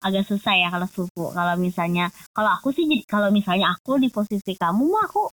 agak 0.00 0.24
susah 0.24 0.56
ya 0.56 0.72
kalau 0.72 0.88
sepupu 0.88 1.28
kalau 1.36 1.60
misalnya 1.60 2.08
kalau 2.32 2.48
aku 2.56 2.72
sih 2.72 2.88
jadi 2.88 3.04
kalau 3.04 3.28
misalnya 3.28 3.68
aku 3.68 4.00
di 4.00 4.08
posisi 4.08 4.56
kamu 4.56 4.88
mah 4.88 5.04
aku 5.04 5.28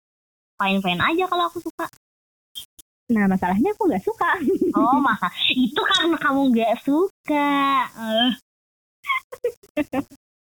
fine 0.58 0.82
fine 0.82 0.98
aja 1.05 1.29
kalau 1.29 1.46
aku 1.46 1.62
suka 1.62 1.86
Nah 3.13 3.29
masalahnya 3.29 3.77
aku 3.77 3.86
nggak 3.86 4.01
suka. 4.01 4.25
oh 4.82 4.98
masa 5.05 5.29
itu 5.53 5.77
karena 5.77 6.17
kamu 6.17 6.41
nggak 6.50 6.74
suka 6.82 7.53
Eh. 7.94 8.32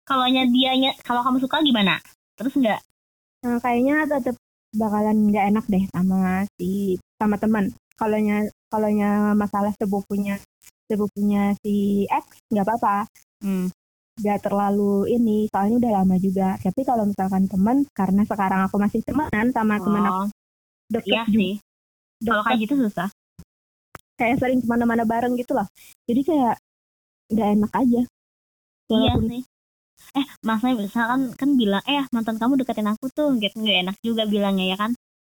kalau 0.10 0.26
dianya 0.26 0.98
kalau 1.06 1.22
kamu 1.22 1.38
suka 1.46 1.62
gimana 1.62 2.02
terus 2.34 2.58
nggak 2.58 2.82
Nah, 3.46 3.62
kayaknya 3.62 4.10
tetap 4.10 4.36
bakalan 4.74 5.30
nggak 5.30 5.46
enak 5.54 5.66
deh 5.70 5.84
sama 5.94 6.44
si 6.58 6.98
sama 7.22 7.38
teman. 7.38 7.70
Kalaunya 7.98 8.50
kalaunya 8.70 9.32
masalah 9.38 9.72
sepupunya 9.78 10.42
sepupunya 10.88 11.54
si 11.62 12.08
X 12.08 12.26
nggak 12.52 12.66
apa-apa. 12.66 12.98
hmm. 13.44 13.68
Nggak 14.18 14.50
terlalu 14.50 15.14
ini 15.14 15.46
soalnya 15.54 15.76
udah 15.78 15.92
lama 16.02 16.16
juga. 16.18 16.58
Tapi 16.58 16.82
kalau 16.82 17.06
misalkan 17.06 17.46
teman 17.46 17.86
karena 17.94 18.26
sekarang 18.26 18.66
aku 18.66 18.82
masih 18.82 19.06
temenan 19.06 19.54
sama 19.54 19.78
teman 19.78 20.04
aku 20.10 20.24
oh, 20.26 20.28
deket 20.90 21.14
iya 21.14 21.24
juga, 21.28 21.38
sih 21.38 21.56
kalau 22.24 22.42
kayak 22.42 22.60
gitu 22.66 22.74
susah 22.82 23.10
kayak 24.18 24.42
sering 24.42 24.60
ke 24.64 24.68
mana-mana 24.68 25.06
bareng 25.06 25.38
gitu 25.38 25.54
loh. 25.54 25.68
Jadi 26.10 26.22
kayak 26.26 26.56
nggak 27.30 27.50
enak 27.60 27.72
aja. 27.76 28.02
iya 28.88 29.14
Walaupun 29.14 29.26
sih 29.30 29.44
eh 30.14 30.26
masanya 30.46 30.88
misalkan 30.88 31.22
kan 31.34 31.50
bilang 31.58 31.84
eh 31.90 32.06
mantan 32.14 32.38
kamu 32.38 32.62
deketin 32.62 32.86
aku 32.86 33.10
tuh 33.12 33.34
gitu 33.42 33.60
nggak 33.60 33.78
enak 33.82 33.96
juga 34.06 34.24
bilangnya 34.30 34.74
ya 34.74 34.78
kan 34.80 34.92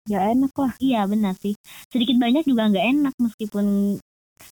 nggak 0.10 0.24
enak 0.34 0.54
lah. 0.58 0.74
Iya 0.82 1.02
benar 1.06 1.34
sih. 1.38 1.54
Sedikit 1.94 2.18
banyak 2.18 2.42
juga 2.50 2.70
nggak 2.74 2.86
enak 2.90 3.16
meskipun 3.22 3.98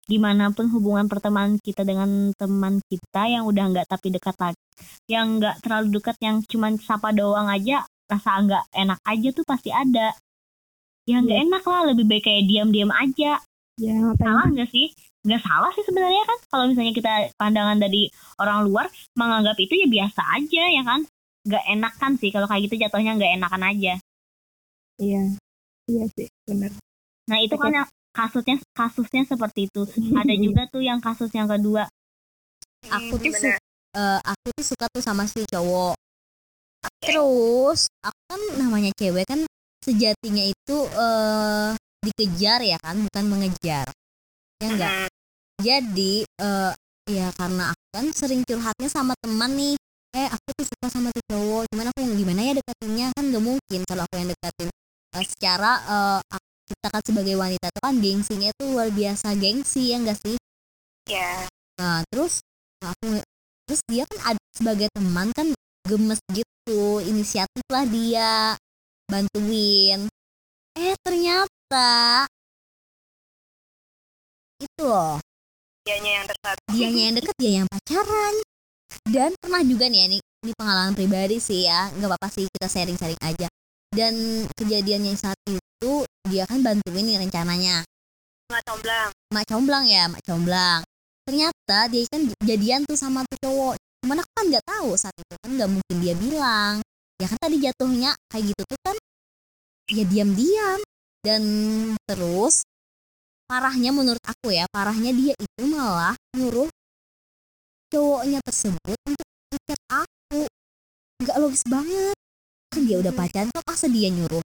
gimana 0.05 0.51
pun 0.53 0.67
hubungan 0.71 1.07
pertemanan 1.07 1.57
kita 1.61 1.83
dengan 1.83 2.31
teman 2.35 2.79
kita 2.87 3.27
yang 3.27 3.43
udah 3.47 3.63
nggak 3.73 3.87
tapi 3.87 4.13
dekat 4.13 4.35
lagi, 4.37 4.61
yang 5.09 5.41
nggak 5.41 5.63
terlalu 5.63 5.99
dekat, 5.99 6.15
yang 6.21 6.43
cuman 6.45 6.79
sapa 6.79 7.11
doang 7.11 7.47
aja, 7.47 7.87
rasa 8.07 8.31
nggak 8.43 8.63
enak 8.71 8.99
aja 9.03 9.29
tuh 9.35 9.45
pasti 9.47 9.69
ada. 9.73 10.15
Ya 11.07 11.23
nggak 11.23 11.39
enak 11.47 11.63
lah, 11.63 11.81
lebih 11.91 12.05
baik 12.07 12.23
kayak 12.27 12.43
diam-diam 12.47 12.91
aja. 12.91 13.39
Ya 13.77 13.93
ngapain 13.93 14.27
Salah 14.27 14.47
nggak 14.51 14.69
sih? 14.73 14.87
Nggak 15.23 15.41
salah 15.43 15.71
sih 15.75 15.85
sebenarnya 15.85 16.23
kan. 16.27 16.39
Kalau 16.51 16.65
misalnya 16.67 16.93
kita 16.95 17.13
pandangan 17.39 17.77
dari 17.79 18.11
orang 18.41 18.67
luar 18.67 18.85
menganggap 19.15 19.55
itu 19.59 19.73
ya 19.75 19.87
biasa 19.87 20.21
aja 20.35 20.63
ya 20.67 20.83
kan. 20.83 21.01
Nggak 21.47 21.63
enakan 21.71 22.11
sih 22.19 22.29
kalau 22.31 22.47
kayak 22.49 22.67
gitu 22.67 22.75
jatuhnya 22.83 23.15
nggak 23.15 23.33
enakan 23.39 23.63
aja. 23.71 23.93
Iya. 24.97 25.23
Iya 25.87 26.03
sih, 26.19 26.27
bener. 26.43 26.75
Nah 27.31 27.39
itu 27.39 27.55
kan 27.55 27.71
yang 27.71 27.87
kasusnya 28.17 28.57
kasusnya 28.73 29.23
seperti 29.29 29.69
itu. 29.69 29.81
Ada 30.19 30.33
juga 30.33 30.61
tuh 30.73 30.81
yang 30.81 30.97
kasus 30.97 31.29
yang 31.37 31.45
kedua. 31.45 31.85
aku 32.89 33.15
tuh 33.21 33.33
su- 33.35 33.53
eh, 33.97 34.19
aku 34.25 34.47
tuh 34.57 34.65
suka 34.65 34.85
tuh 34.89 35.03
sama 35.05 35.29
si 35.29 35.45
cowok. 35.45 35.93
Terus? 37.03 37.91
Aku 38.01 38.21
kan 38.31 38.41
namanya 38.57 38.89
cewek 38.97 39.25
kan 39.27 39.45
sejatinya 39.85 40.43
itu 40.43 40.77
eh 40.97 41.71
dikejar 42.01 42.59
ya 42.63 42.77
kan 42.81 42.97
bukan 43.05 43.25
mengejar. 43.29 43.85
Ya 44.63 44.67
enggak 44.73 44.91
jadi 45.61 46.13
eh 46.25 46.71
ya 47.07 47.27
karena 47.37 47.71
aku 47.73 47.85
kan 47.95 48.05
sering 48.13 48.41
curhatnya 48.47 48.89
sama 48.89 49.13
teman 49.21 49.51
nih. 49.53 49.75
Eh 50.15 50.27
aku 50.31 50.47
tuh 50.57 50.65
suka 50.65 50.87
sama 50.89 51.09
tuh 51.13 51.23
cowok 51.29 51.61
cuman 51.69 51.85
aku 51.91 51.99
gimana 52.17 52.41
ya 52.41 52.51
deketinnya 52.57 53.07
kan 53.13 53.23
gak 53.29 53.43
mungkin 53.43 53.79
kalau 53.85 54.01
aku 54.07 54.15
yang 54.17 54.29
deketin 54.33 54.69
Eh, 55.15 55.25
secara 55.25 55.71
eh, 55.87 56.19
aku- 56.67 56.75
kita 56.75 56.87
kan 56.91 57.01
sebagai 57.07 57.35
wanita 57.39 57.71
tuh 57.71 57.79
kan 57.79 57.95
gengsinya 58.03 58.51
tuh 58.59 58.67
luar 58.75 58.91
biasa 58.91 59.31
gengsi 59.39 59.95
ya 59.95 60.03
enggak 60.03 60.19
sih 60.19 60.35
ya 61.07 61.47
Nah, 61.77 62.01
terus 62.09 62.41
aku 62.83 63.21
terus 63.63 63.81
dia 63.85 64.03
kan 64.09 64.33
ada 64.33 64.41
sebagai 64.49 64.89
teman 64.91 65.29
kan 65.31 65.53
gemes 65.85 66.17
gitu, 66.33 66.99
inisiatif 67.05 67.63
lah 67.69 67.85
dia 67.85 68.57
bantuin. 69.05 70.09
Eh 70.73 70.97
ternyata 71.05 72.25
itu 74.57 74.81
loh, 74.81 75.21
dianya 75.85 76.11
yang 76.17 76.25
dekat 76.25 76.57
dianya 76.73 77.01
yang 77.07 77.15
deket 77.21 77.35
dia 77.37 77.51
yang 77.61 77.67
pacaran. 77.69 78.33
Dan 79.05 79.31
pernah 79.37 79.61
juga 79.61 79.85
nih 79.85 80.01
ini 80.09 80.17
ini 80.17 80.51
pengalaman 80.57 80.97
pribadi 80.97 81.37
sih 81.37 81.69
ya, 81.69 81.93
nggak 81.93 82.09
apa-apa 82.09 82.27
sih 82.33 82.49
kita 82.49 82.67
sharing-sharing 82.67 83.21
aja. 83.21 83.45
Dan 83.91 84.43
kejadiannya 84.55 85.15
saat 85.15 85.39
itu 85.47 85.93
dia 86.27 86.43
kan 86.43 86.59
bantuin 86.59 87.05
nih 87.07 87.17
rencananya. 87.23 87.87
nggak 88.47 88.63
comblang. 88.63 89.09
Mak 89.31 89.45
comblang 89.47 89.83
ya 89.87 90.03
mak 90.07 90.23
comblang. 90.23 90.81
Ternyata 91.27 91.91
dia 91.91 92.07
kan 92.07 92.21
jadian 92.43 92.87
tuh 92.87 92.95
sama 92.95 93.23
tuh 93.27 93.39
cowok. 93.43 93.75
Cuman 94.03 94.23
aku 94.23 94.31
kan 94.31 94.45
nggak 94.47 94.65
tahu 94.67 94.89
saat 94.95 95.15
itu 95.19 95.33
kan 95.39 95.51
nggak 95.55 95.69
mungkin 95.71 95.95
dia 95.99 96.15
bilang. 96.15 96.75
Ya 97.19 97.27
kan 97.27 97.39
tadi 97.39 97.57
jatuhnya 97.59 98.11
kayak 98.31 98.43
gitu 98.51 98.61
tuh 98.63 98.79
kan. 98.83 98.95
Ya 99.91 100.03
diam-diam. 100.07 100.79
Dan 101.23 101.43
terus 102.07 102.63
parahnya 103.47 103.91
menurut 103.91 104.23
aku 104.23 104.51
ya 104.51 104.67
parahnya 104.71 105.11
dia 105.11 105.35
itu 105.35 105.63
malah 105.67 106.15
nyuruh 106.35 106.71
cowoknya 107.91 108.39
tersebut 108.43 108.99
untuk 109.07 109.27
ngechat 109.51 109.81
aku. 109.91 110.47
Nggak 111.23 111.37
logis 111.39 111.63
banget 111.67 112.16
dia 112.75 112.99
udah 112.99 113.13
pacaran 113.15 113.49
kok 113.53 113.63
masa 113.63 113.87
dia 113.87 114.09
nyuruh 114.11 114.43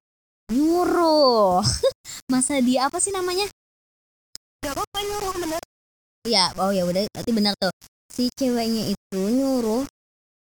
nyuruh 0.52 1.61
masa 2.32 2.62
dia 2.62 2.87
apa 2.87 3.02
sih 3.02 3.11
namanya 3.11 3.48
nggak 4.62 4.72
apa-apa 4.78 4.98
nyuruh 5.02 5.35
bener 5.42 5.62
Iya, 6.22 6.54
oh 6.62 6.70
ya 6.70 6.87
udah 6.87 7.02
berarti 7.11 7.35
benar 7.35 7.50
tuh. 7.58 7.74
Si 8.06 8.30
ceweknya 8.38 8.94
itu 8.94 9.18
nyuruh 9.18 9.82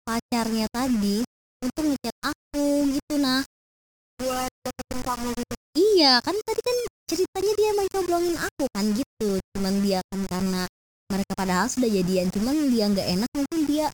pacarnya 0.06 0.70
tadi 0.70 1.26
untuk 1.58 1.90
ngechat 1.90 2.14
aku 2.22 2.86
gitu 2.86 3.18
nah. 3.18 3.42
buat 4.22 4.46
kamu 5.02 5.34
gitu 5.34 5.54
Iya, 5.74 6.22
kan 6.22 6.38
tadi 6.46 6.60
kan 6.62 6.76
ceritanya 7.10 7.52
dia 7.58 7.70
mencoblongin 7.74 8.36
aku 8.38 8.64
kan 8.70 8.86
gitu. 8.94 9.42
Cuman 9.58 9.74
dia 9.82 9.98
kan 10.06 10.22
karena 10.30 10.62
mereka 11.10 11.32
padahal 11.34 11.66
sudah 11.66 11.90
jadian, 11.90 12.30
cuman 12.30 12.54
dia 12.70 12.84
nggak 12.86 13.08
enak 13.18 13.30
mungkin 13.34 13.60
dia 13.66 13.86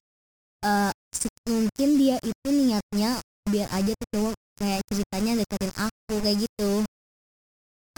se- 1.17 1.33
mungkin 1.49 1.89
dia 1.97 2.17
itu 2.21 2.49
niatnya 2.53 3.17
biar 3.59 3.75
aja 3.75 3.91
tuh 3.91 4.09
cowok 4.15 4.35
kayak 4.63 4.81
ceritanya 4.87 5.33
deketin 5.43 5.73
aku 5.75 6.15
kayak 6.23 6.39
gitu. 6.47 6.71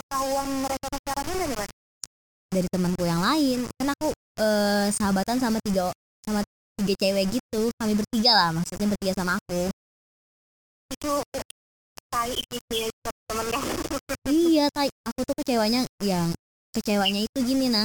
Ketahuan 0.01 0.49
mereka 0.65 0.87
pacarannya 0.89 1.35
dari 1.37 1.53
mana 1.53 1.75
dari 2.49 2.69
temanku 2.73 3.05
yang 3.05 3.21
lain. 3.21 3.69
Kan 3.77 3.93
aku 3.93 4.09
eh 4.41 4.89
sahabatan 4.89 5.37
sama 5.37 5.61
tiga 5.61 5.93
sama 6.25 6.41
tiga 6.81 6.95
cewek 6.97 7.29
gitu. 7.29 7.69
Kami 7.77 7.93
bertiga 7.93 8.33
lah 8.33 8.49
maksudnya 8.57 8.89
bertiga 8.89 9.13
sama 9.13 9.37
aku. 9.37 9.69
Itu 10.97 11.13
tai 12.09 12.33
gitu 12.41 12.73
ya 12.73 12.89
temen 13.29 13.47
iya 14.33 14.65
tay 14.73 14.89
aku 15.05 15.21
tuh 15.29 15.37
kecewanya 15.45 15.85
yang 16.01 16.33
kecewanya 16.73 17.21
itu 17.21 17.39
gini 17.45 17.69
nah. 17.69 17.85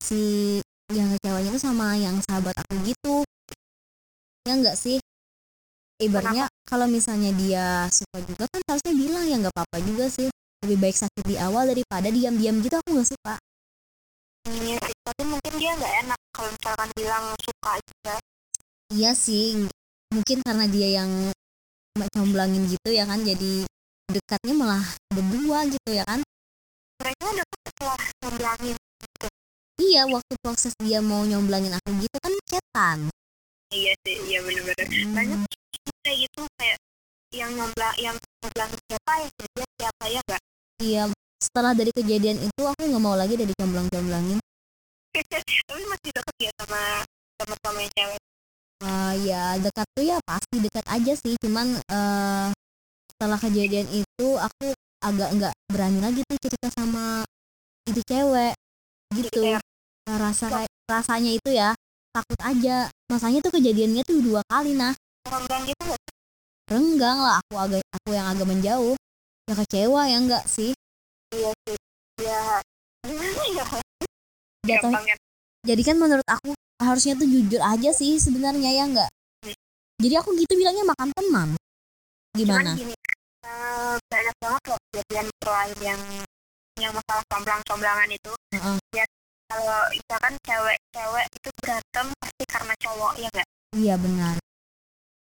Si 0.00 0.56
yang 0.88 1.12
kecewanya 1.20 1.52
itu 1.52 1.60
sama 1.60 2.00
yang 2.00 2.16
sahabat 2.24 2.56
aku 2.64 2.80
gitu. 2.88 3.20
Ya 4.48 4.56
enggak 4.56 4.80
sih 4.80 4.96
ibaratnya 6.02 6.46
kalau 6.68 6.86
misalnya 6.90 7.30
dia 7.36 7.88
suka 7.92 8.20
juga 8.24 8.44
kan 8.50 8.60
harusnya 8.68 8.94
bilang 8.94 9.24
ya 9.28 9.36
nggak 9.40 9.54
apa-apa 9.54 9.78
juga 9.84 10.06
sih. 10.10 10.28
Lebih 10.64 10.78
baik 10.82 10.96
sakit 10.96 11.24
di 11.28 11.36
awal 11.36 11.68
daripada 11.68 12.08
diam-diam 12.08 12.58
gitu. 12.64 12.74
Aku 12.80 12.88
nggak 12.96 13.08
suka. 13.12 13.34
Iya 14.46 14.78
sih, 14.78 14.96
tapi 15.02 15.22
mungkin 15.26 15.52
dia 15.58 15.72
nggak 15.74 15.94
enak 16.06 16.20
kalau 16.30 16.50
misalkan 16.54 16.88
bilang 16.94 17.24
suka 17.42 17.70
aja 17.80 18.14
iya 18.94 19.10
sih 19.18 19.66
mungkin 20.14 20.38
karena 20.46 20.70
dia 20.70 21.02
yang 21.02 21.10
comblangin 22.14 22.68
gitu 22.70 22.92
ya 22.92 23.08
kan 23.08 23.18
jadi 23.24 23.66
dekatnya 24.06 24.54
malah 24.54 24.84
berdua 25.10 25.66
gitu 25.66 25.90
ya 25.90 26.04
kan. 26.06 26.22
Mereka 27.02 27.26
deket 27.34 27.60
setelah 27.66 28.00
ngomongin 28.22 28.76
iya 29.76 30.02
waktu 30.08 30.32
proses 30.40 30.72
dia 30.80 31.04
mau 31.04 31.24
nyomblangin 31.26 31.74
aku 31.74 31.90
gitu 32.00 32.16
kan 32.20 32.32
cetan 32.48 32.98
iya 33.74 33.92
sih 34.06 34.16
iya 34.30 34.38
bener-bener. 34.44 34.86
Banyak 35.14 35.40
kayak 36.04 36.18
gitu 36.26 36.40
kayak 36.58 36.78
yang 37.34 37.50
nyomblang 37.54 37.96
yang 37.98 38.16
nyomblang 38.42 38.70
siapa 38.86 39.12
ya 39.18 39.28
dia 39.34 39.66
siapa 39.74 40.04
ya 40.06 40.20
enggak 40.22 40.42
iya 40.78 41.02
setelah 41.42 41.72
dari 41.74 41.90
kejadian 41.90 42.38
itu 42.38 42.62
aku 42.62 42.80
nggak 42.86 43.02
mau 43.02 43.18
lagi 43.18 43.34
dari 43.34 43.50
comblang-comblangin 43.58 44.38
tapi 45.68 45.82
masih 45.90 46.10
deket 46.14 46.36
ya 46.48 46.52
sama 46.62 47.02
sama 47.40 47.54
sama 47.60 47.78
yang 47.84 47.92
cewek? 47.96 48.20
Eh, 48.76 49.14
ya 49.24 49.42
dekat 49.56 49.86
tuh 49.96 50.04
ya 50.04 50.18
pasti 50.24 50.56
dekat 50.60 50.86
aja 50.88 51.12
sih. 51.16 51.34
Cuman 51.40 51.66
eh 51.80 52.48
setelah 53.16 53.38
kejadian 53.40 53.88
itu 53.88 54.28
aku 54.36 54.76
agak 55.00 55.30
nggak 55.36 55.54
berani 55.72 55.98
lagi 56.04 56.20
tuh 56.28 56.38
cerita 56.40 56.68
sama 56.76 57.24
itu 57.88 58.00
cewek 58.04 58.54
gitu. 59.16 59.56
Nah, 60.06 60.16
rasa 60.20 60.68
rasanya 60.86 61.32
itu 61.32 61.50
ya 61.56 61.72
takut 62.16 62.40
aja. 62.40 62.88
Masanya 63.12 63.44
tuh 63.44 63.52
kejadiannya 63.60 64.02
tuh 64.08 64.16
dua 64.24 64.40
kali 64.48 64.72
nah. 64.72 64.96
Nyomblang 65.28 65.62
gitu 65.68 65.82
nggak 65.84 66.00
renggang 66.66 67.18
lah 67.22 67.38
aku 67.44 67.54
agak 67.60 67.82
aku 67.92 68.10
yang 68.16 68.26
agak 68.32 68.46
menjauh. 68.48 68.96
Ya 69.46 69.54
kecewa 69.54 70.00
ya 70.08 70.16
enggak 70.18 70.44
sih? 70.48 70.72
Iya 71.36 71.52
sih. 71.68 71.76
Ya. 72.24 72.40
Gimana 73.04 73.44
ya? 73.52 73.64
Jatuh 74.66 74.92
jadi 75.66 75.82
kan 75.82 75.98
menurut 75.98 76.26
aku 76.30 76.54
harusnya 76.78 77.18
tuh 77.18 77.26
jujur 77.26 77.58
aja 77.58 77.90
sih 77.90 78.22
sebenarnya 78.22 78.70
ya 78.70 78.86
enggak 78.86 79.10
jadi 79.96 80.20
aku 80.20 80.36
gitu 80.36 80.60
bilangnya 80.60 80.84
makan 80.84 81.08
teman. 81.16 81.48
Gimana? 82.36 82.76
Cuman 82.76 82.80
gini, 82.84 82.94
eh, 83.48 83.94
banyak 84.12 84.36
banget 84.44 84.62
loh 84.68 84.78
kejadian 84.92 85.26
lain 85.40 85.78
yang 85.80 86.00
yang 86.76 86.92
masalah 86.92 87.24
comblang-comblangan 87.32 88.08
itu. 88.12 88.32
Heeh. 88.52 88.76
Ya, 88.92 89.04
kalau 89.48 89.80
misalkan 89.88 90.34
cewek-cewek 90.96 91.26
itu 91.28 91.48
berantem 91.60 92.06
pasti 92.16 92.44
karena 92.48 92.74
cowok 92.80 93.12
ya 93.20 93.28
nggak? 93.28 93.48
iya 93.76 93.94
benar 94.00 94.36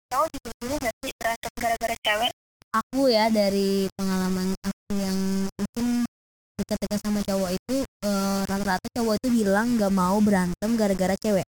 Cowok 0.07 0.29
juga 0.31 0.49
dulu 0.63 0.75
nggak 0.79 0.95
sih 1.03 1.13
berantem 1.19 1.51
gara-gara 1.59 1.97
cewek? 1.99 2.33
aku 2.75 3.01
ya 3.11 3.25
dari 3.27 3.71
pengalaman 3.99 4.49
aku 4.63 4.85
yang 4.95 5.19
mungkin 5.51 5.87
dekat-dekat 6.55 6.99
sama 7.03 7.21
cowok 7.27 7.51
itu 7.51 7.77
eh, 7.83 8.41
rata-rata 8.47 8.87
cowok 8.95 9.15
itu 9.19 9.29
bilang 9.35 9.67
nggak 9.75 9.91
mau 9.91 10.17
berantem 10.23 10.71
gara-gara 10.79 11.19
cewek 11.19 11.47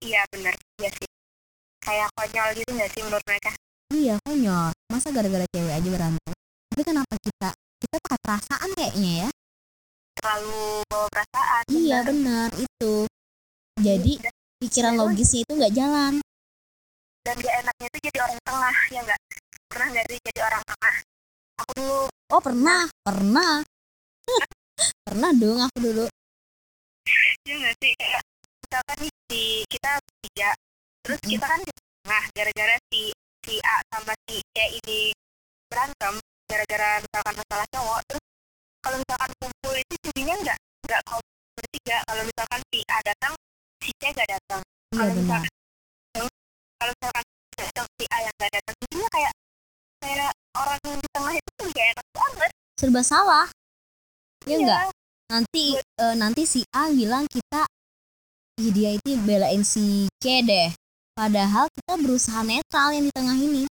Iya 0.00 0.24
benar, 0.32 0.56
iya 0.80 0.88
sih. 0.96 1.04
Kayak 1.84 2.08
konyol 2.16 2.48
gitu 2.56 2.72
nggak 2.72 2.88
sih 2.88 3.04
menurut 3.04 3.20
mereka? 3.28 3.52
iya 3.92 4.16
konyol 4.24 4.72
masa 4.88 5.12
gara-gara 5.12 5.44
cewek 5.52 5.74
aja 5.76 5.88
berantem 5.92 6.32
tapi 6.72 6.82
kenapa 6.86 7.14
kita 7.20 7.48
kita 7.84 7.96
pakai 8.00 8.18
perasaan 8.24 8.70
kayaknya 8.78 9.12
ya 9.26 9.30
Terlalu 10.20 10.84
bawa 10.84 11.06
perasaan. 11.08 11.62
iya 11.72 11.98
benar. 12.04 12.48
itu 12.54 12.92
jadi 13.80 14.12
Dan, 14.20 14.32
pikiran 14.60 14.94
logisnya 15.00 15.40
itu 15.42 15.52
nggak 15.56 15.72
jalan 15.72 16.14
dan 17.20 17.36
gak 17.36 17.54
enaknya 17.64 17.86
itu 17.88 17.98
jadi 18.08 18.18
orang 18.24 18.40
tengah 18.44 18.76
ya 18.88 19.00
nggak? 19.00 19.20
Pernah 19.68 19.86
nggak 19.92 20.06
sih 20.08 20.18
jadi 20.28 20.40
orang 20.44 20.62
tengah? 20.64 20.94
Aku 21.60 21.70
dulu 21.76 22.00
oh 22.30 22.40
pernah 22.40 22.80
pernah 23.00 23.52
pernah 25.08 25.30
dong 25.34 25.58
aku 25.60 25.76
dulu 25.80 26.04
ya 27.42 27.54
nggak 27.56 27.74
sih 27.80 27.92
kayak 27.96 28.22
misalkan 28.60 28.96
nih 29.02 29.12
si 29.28 29.42
kita 29.66 29.92
tiga 30.22 30.50
terus 31.00 31.18
Mm-mm. 31.20 31.32
kita 31.32 31.46
kan 31.48 31.60
di 31.60 31.72
tengah 31.72 32.24
gara-gara 32.36 32.76
si 32.92 33.02
si 33.40 33.54
A 33.64 33.76
sama 33.88 34.12
si 34.28 34.36
C 34.52 34.56
ini 34.84 35.00
berantem 35.66 36.14
gara-gara 36.44 36.90
misalkan 37.00 37.34
masalah 37.40 37.66
cowok 37.72 38.00
terus 38.08 38.19
kalau 38.80 38.96
misalkan 39.00 39.30
kumpul 39.38 39.74
itu 39.76 39.94
jadinya 40.08 40.34
nggak 40.40 40.58
nggak 40.88 41.00
kau 41.04 41.20
bertiga 41.56 41.96
kalau 42.08 42.22
misalkan 42.24 42.60
si 42.72 42.78
A 42.88 42.98
datang 43.04 43.32
si 43.80 43.90
C 43.96 44.02
nggak 44.10 44.28
datang. 44.28 44.60
Iya 44.60 44.96
kalau 44.98 45.12
benar. 45.14 45.40
misalkan 45.40 45.52
kalau 46.80 46.92
misalkan 46.96 47.24
datang 47.60 47.86
si 47.96 48.04
A 48.08 48.18
yang 48.20 48.34
nggak 48.40 48.52
datang 48.56 48.74
jadinya 48.80 49.08
kayak 49.12 49.32
kayak 50.00 50.30
orang 50.56 50.78
di 50.82 51.08
tengah 51.12 51.32
itu 51.36 51.50
tuh 51.60 51.66
gak 51.70 51.86
enak 51.92 52.06
banget. 52.16 52.50
Serba 52.80 53.02
salah. 53.04 53.46
Ya 54.48 54.56
Iya. 54.56 54.56
enggak 54.64 54.80
nanti 55.30 55.64
eh, 55.76 56.14
nanti 56.16 56.42
si 56.48 56.60
A 56.72 56.88
bilang 56.90 57.28
kita 57.30 57.62
"Ih, 58.60 58.72
dia 58.72 58.90
itu 58.96 59.14
belain 59.22 59.62
si 59.62 60.08
C 60.18 60.40
deh. 60.42 60.72
Padahal 61.12 61.68
kita 61.68 62.00
berusaha 62.00 62.40
netral 62.42 62.96
yang 62.96 63.04
di 63.08 63.12
tengah 63.12 63.36
ini. 63.36 63.64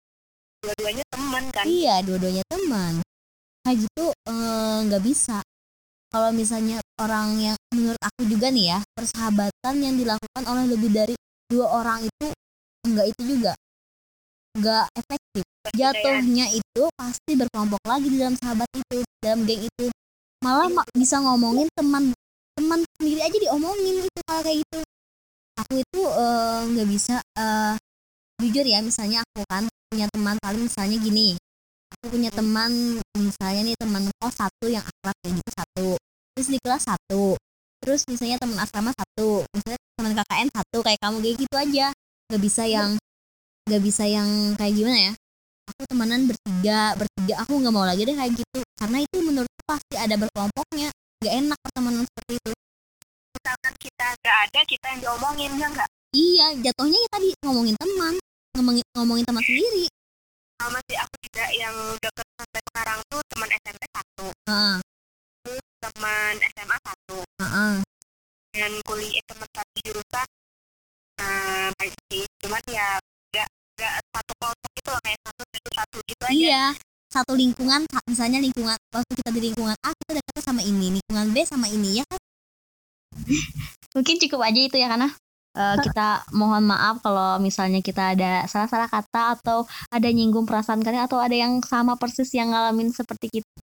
Dua-duanya 0.60 1.04
temen 1.08 1.44
kan? 1.56 1.64
Iya 1.64 1.96
dua-duanya 2.04 2.44
teman 2.52 3.00
kayak 3.68 3.84
gitu 3.84 4.06
eh, 4.32 4.78
nggak 4.88 5.04
bisa. 5.04 5.44
Kalau 6.08 6.32
misalnya 6.32 6.80
orang 7.04 7.36
yang 7.36 7.58
menurut 7.76 8.00
aku 8.00 8.24
juga 8.32 8.48
nih 8.48 8.72
ya 8.72 8.80
persahabatan 8.96 9.76
yang 9.84 10.00
dilakukan 10.00 10.44
oleh 10.48 10.66
lebih 10.72 10.90
dari 10.96 11.16
dua 11.52 11.84
orang 11.84 12.08
itu 12.08 12.32
enggak 12.88 13.12
itu 13.12 13.22
juga 13.28 13.52
enggak 14.56 14.88
efektif. 14.96 15.44
Jatuhnya 15.76 16.48
itu 16.56 16.84
pasti 16.96 17.32
berkelompok 17.36 17.84
lagi 17.84 18.08
di 18.08 18.18
dalam 18.24 18.40
sahabat 18.40 18.72
itu 18.72 19.04
dalam 19.20 19.44
geng 19.44 19.68
itu. 19.68 19.86
Malah 20.40 20.72
ma- 20.72 20.88
bisa 20.96 21.20
ngomongin 21.20 21.68
teman 21.76 22.16
teman 22.56 22.80
sendiri 22.96 23.20
aja 23.20 23.36
diomongin 23.36 24.08
itu 24.08 24.20
kalau 24.24 24.42
kayak 24.48 24.64
gitu. 24.64 24.80
Aku 25.60 25.74
itu 25.76 26.02
eh, 26.08 26.60
nggak 26.72 26.88
bisa 26.88 27.16
eh, 27.20 27.76
jujur 28.40 28.64
ya 28.64 28.80
misalnya 28.80 29.28
aku 29.28 29.44
kan 29.52 29.68
punya 29.92 30.08
teman 30.08 30.40
paling 30.40 30.72
misalnya 30.72 30.96
gini 31.04 31.36
punya 32.08 32.32
teman 32.32 33.00
misalnya 33.16 33.62
nih 33.72 33.76
teman 33.78 34.04
kos 34.20 34.36
satu 34.36 34.66
yang 34.72 34.84
akrab 34.84 35.16
kayak 35.24 35.34
gitu 35.40 35.52
satu. 35.54 35.88
Terus 36.34 36.48
di 36.50 36.58
kelas 36.64 36.84
satu. 36.88 37.26
Terus 37.84 38.02
misalnya 38.10 38.38
teman 38.42 38.58
asrama 38.60 38.92
satu. 38.96 39.44
Misalnya 39.54 39.80
teman 40.00 40.14
KKN 40.18 40.48
satu 40.52 40.78
kayak 40.84 41.00
kamu 41.04 41.18
kayak 41.24 41.36
gitu 41.38 41.56
aja. 41.56 41.88
Nggak 42.28 42.42
bisa 42.42 42.64
yang 42.68 42.90
nggak 43.68 43.82
bisa 43.84 44.04
yang 44.08 44.30
kayak 44.56 44.74
gimana 44.74 45.00
ya? 45.12 45.14
Aku 45.68 45.82
temenan 45.92 46.22
bertiga 46.28 46.80
bertiga. 46.96 47.34
Aku 47.44 47.52
nggak 47.60 47.74
mau 47.76 47.86
lagi 47.86 48.02
deh 48.08 48.16
kayak 48.16 48.34
gitu. 48.36 48.60
Karena 48.80 48.98
itu 49.04 49.18
menurutku 49.20 49.64
pasti 49.68 49.96
ada 50.00 50.16
berkelompoknya. 50.16 50.90
Nggak 51.24 51.34
enak 51.34 51.60
pertemanan 51.60 52.04
seperti 52.08 52.34
itu. 52.40 52.52
Misalkan 53.38 53.74
kita 53.78 54.06
nggak 54.24 54.38
ada 54.48 54.60
kita 54.64 54.86
yang 54.96 55.00
diomongin 55.04 55.52
ya 55.60 55.68
nggak? 55.72 55.90
Iya 56.16 56.48
jatuhnya 56.66 57.00
ya 57.04 57.10
tadi 57.12 57.28
ngomongin 57.44 57.76
teman. 57.76 58.14
Ngomongin 58.58 58.86
ngomongin 58.98 59.26
teman 59.28 59.44
sendiri 59.46 59.86
sama 60.58 60.80
sih 60.90 60.98
aku 60.98 61.16
juga 61.22 61.46
yang 61.54 61.76
deket 62.02 62.28
sampai 62.36 62.62
sekarang 62.68 63.00
tuh 63.08 63.22
teman 63.30 63.50
SMP 63.56 63.84
satu. 63.94 64.26
Heeh, 64.50 64.76
teman 65.80 66.34
SMA 66.54 66.78
satu. 66.82 67.18
Heeh. 67.42 67.76
dan 68.58 68.74
kuliah 68.90 69.22
teman 69.30 69.50
satu 69.54 69.78
jurusan 69.86 70.28
nah 71.18 71.70
baik 71.78 71.94
sih. 72.10 72.26
Cuman 72.42 72.62
ya 72.70 72.98
nggak 73.30 73.48
nggak 73.78 73.94
satu 74.10 74.32
kelompok 74.42 74.70
gitu 74.74 74.90
loh 74.90 75.02
kayak 75.06 75.20
satu 75.22 75.42
satu 75.46 75.70
satu 75.74 75.98
gitu 76.06 76.24
aja. 76.26 76.34
Iya 76.34 76.66
satu 77.08 77.34
lingkungan 77.34 77.82
sa- 77.88 78.04
misalnya 78.10 78.40
lingkungan 78.42 78.76
waktu 78.92 79.14
kita 79.16 79.30
di 79.32 79.42
lingkungan 79.50 79.78
A 79.80 79.90
kita 79.96 80.12
dekatnya 80.20 80.44
sama 80.44 80.62
ini 80.62 80.98
lingkungan 80.98 81.28
B 81.32 81.38
sama 81.46 81.68
ini 81.70 82.02
ya 82.02 82.06
kan? 82.10 82.20
Mungkin 83.96 84.16
cukup 84.26 84.42
aja 84.44 84.60
itu 84.60 84.76
ya 84.78 84.88
karena 84.90 85.10
eh, 85.58 85.76
kita 85.82 86.30
mohon 86.38 86.70
maaf 86.70 87.02
kalau 87.02 87.42
misalnya 87.42 87.82
kita 87.82 88.14
ada 88.14 88.46
salah-salah 88.46 88.86
kata 88.86 89.42
atau 89.42 89.66
ada 89.90 90.10
nyinggung 90.14 90.46
perasaan 90.46 90.86
kalian 90.86 91.10
atau 91.10 91.18
ada 91.18 91.34
yang 91.34 91.58
sama 91.66 91.98
persis 91.98 92.30
yang 92.38 92.54
ngalamin 92.54 92.94
seperti 92.94 93.42
kita 93.42 93.58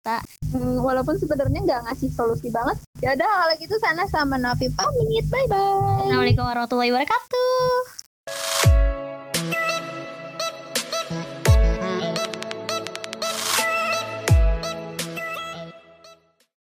Hmm, 0.52 0.84
walaupun 0.84 1.16
sebenarnya 1.16 1.64
nggak 1.64 1.80
ngasih 1.88 2.12
solusi 2.12 2.52
banget. 2.52 2.76
Ya 3.00 3.16
udah 3.16 3.26
kalau 3.26 3.54
gitu 3.56 3.74
sana 3.80 4.04
sama 4.06 4.36
Nafi 4.36 4.68
pamit. 4.70 5.24
Bye 5.32 5.48
bye. 5.48 6.04
Assalamualaikum 6.04 6.44
warahmatullahi 6.44 6.92
wabarakatuh 6.92 9.13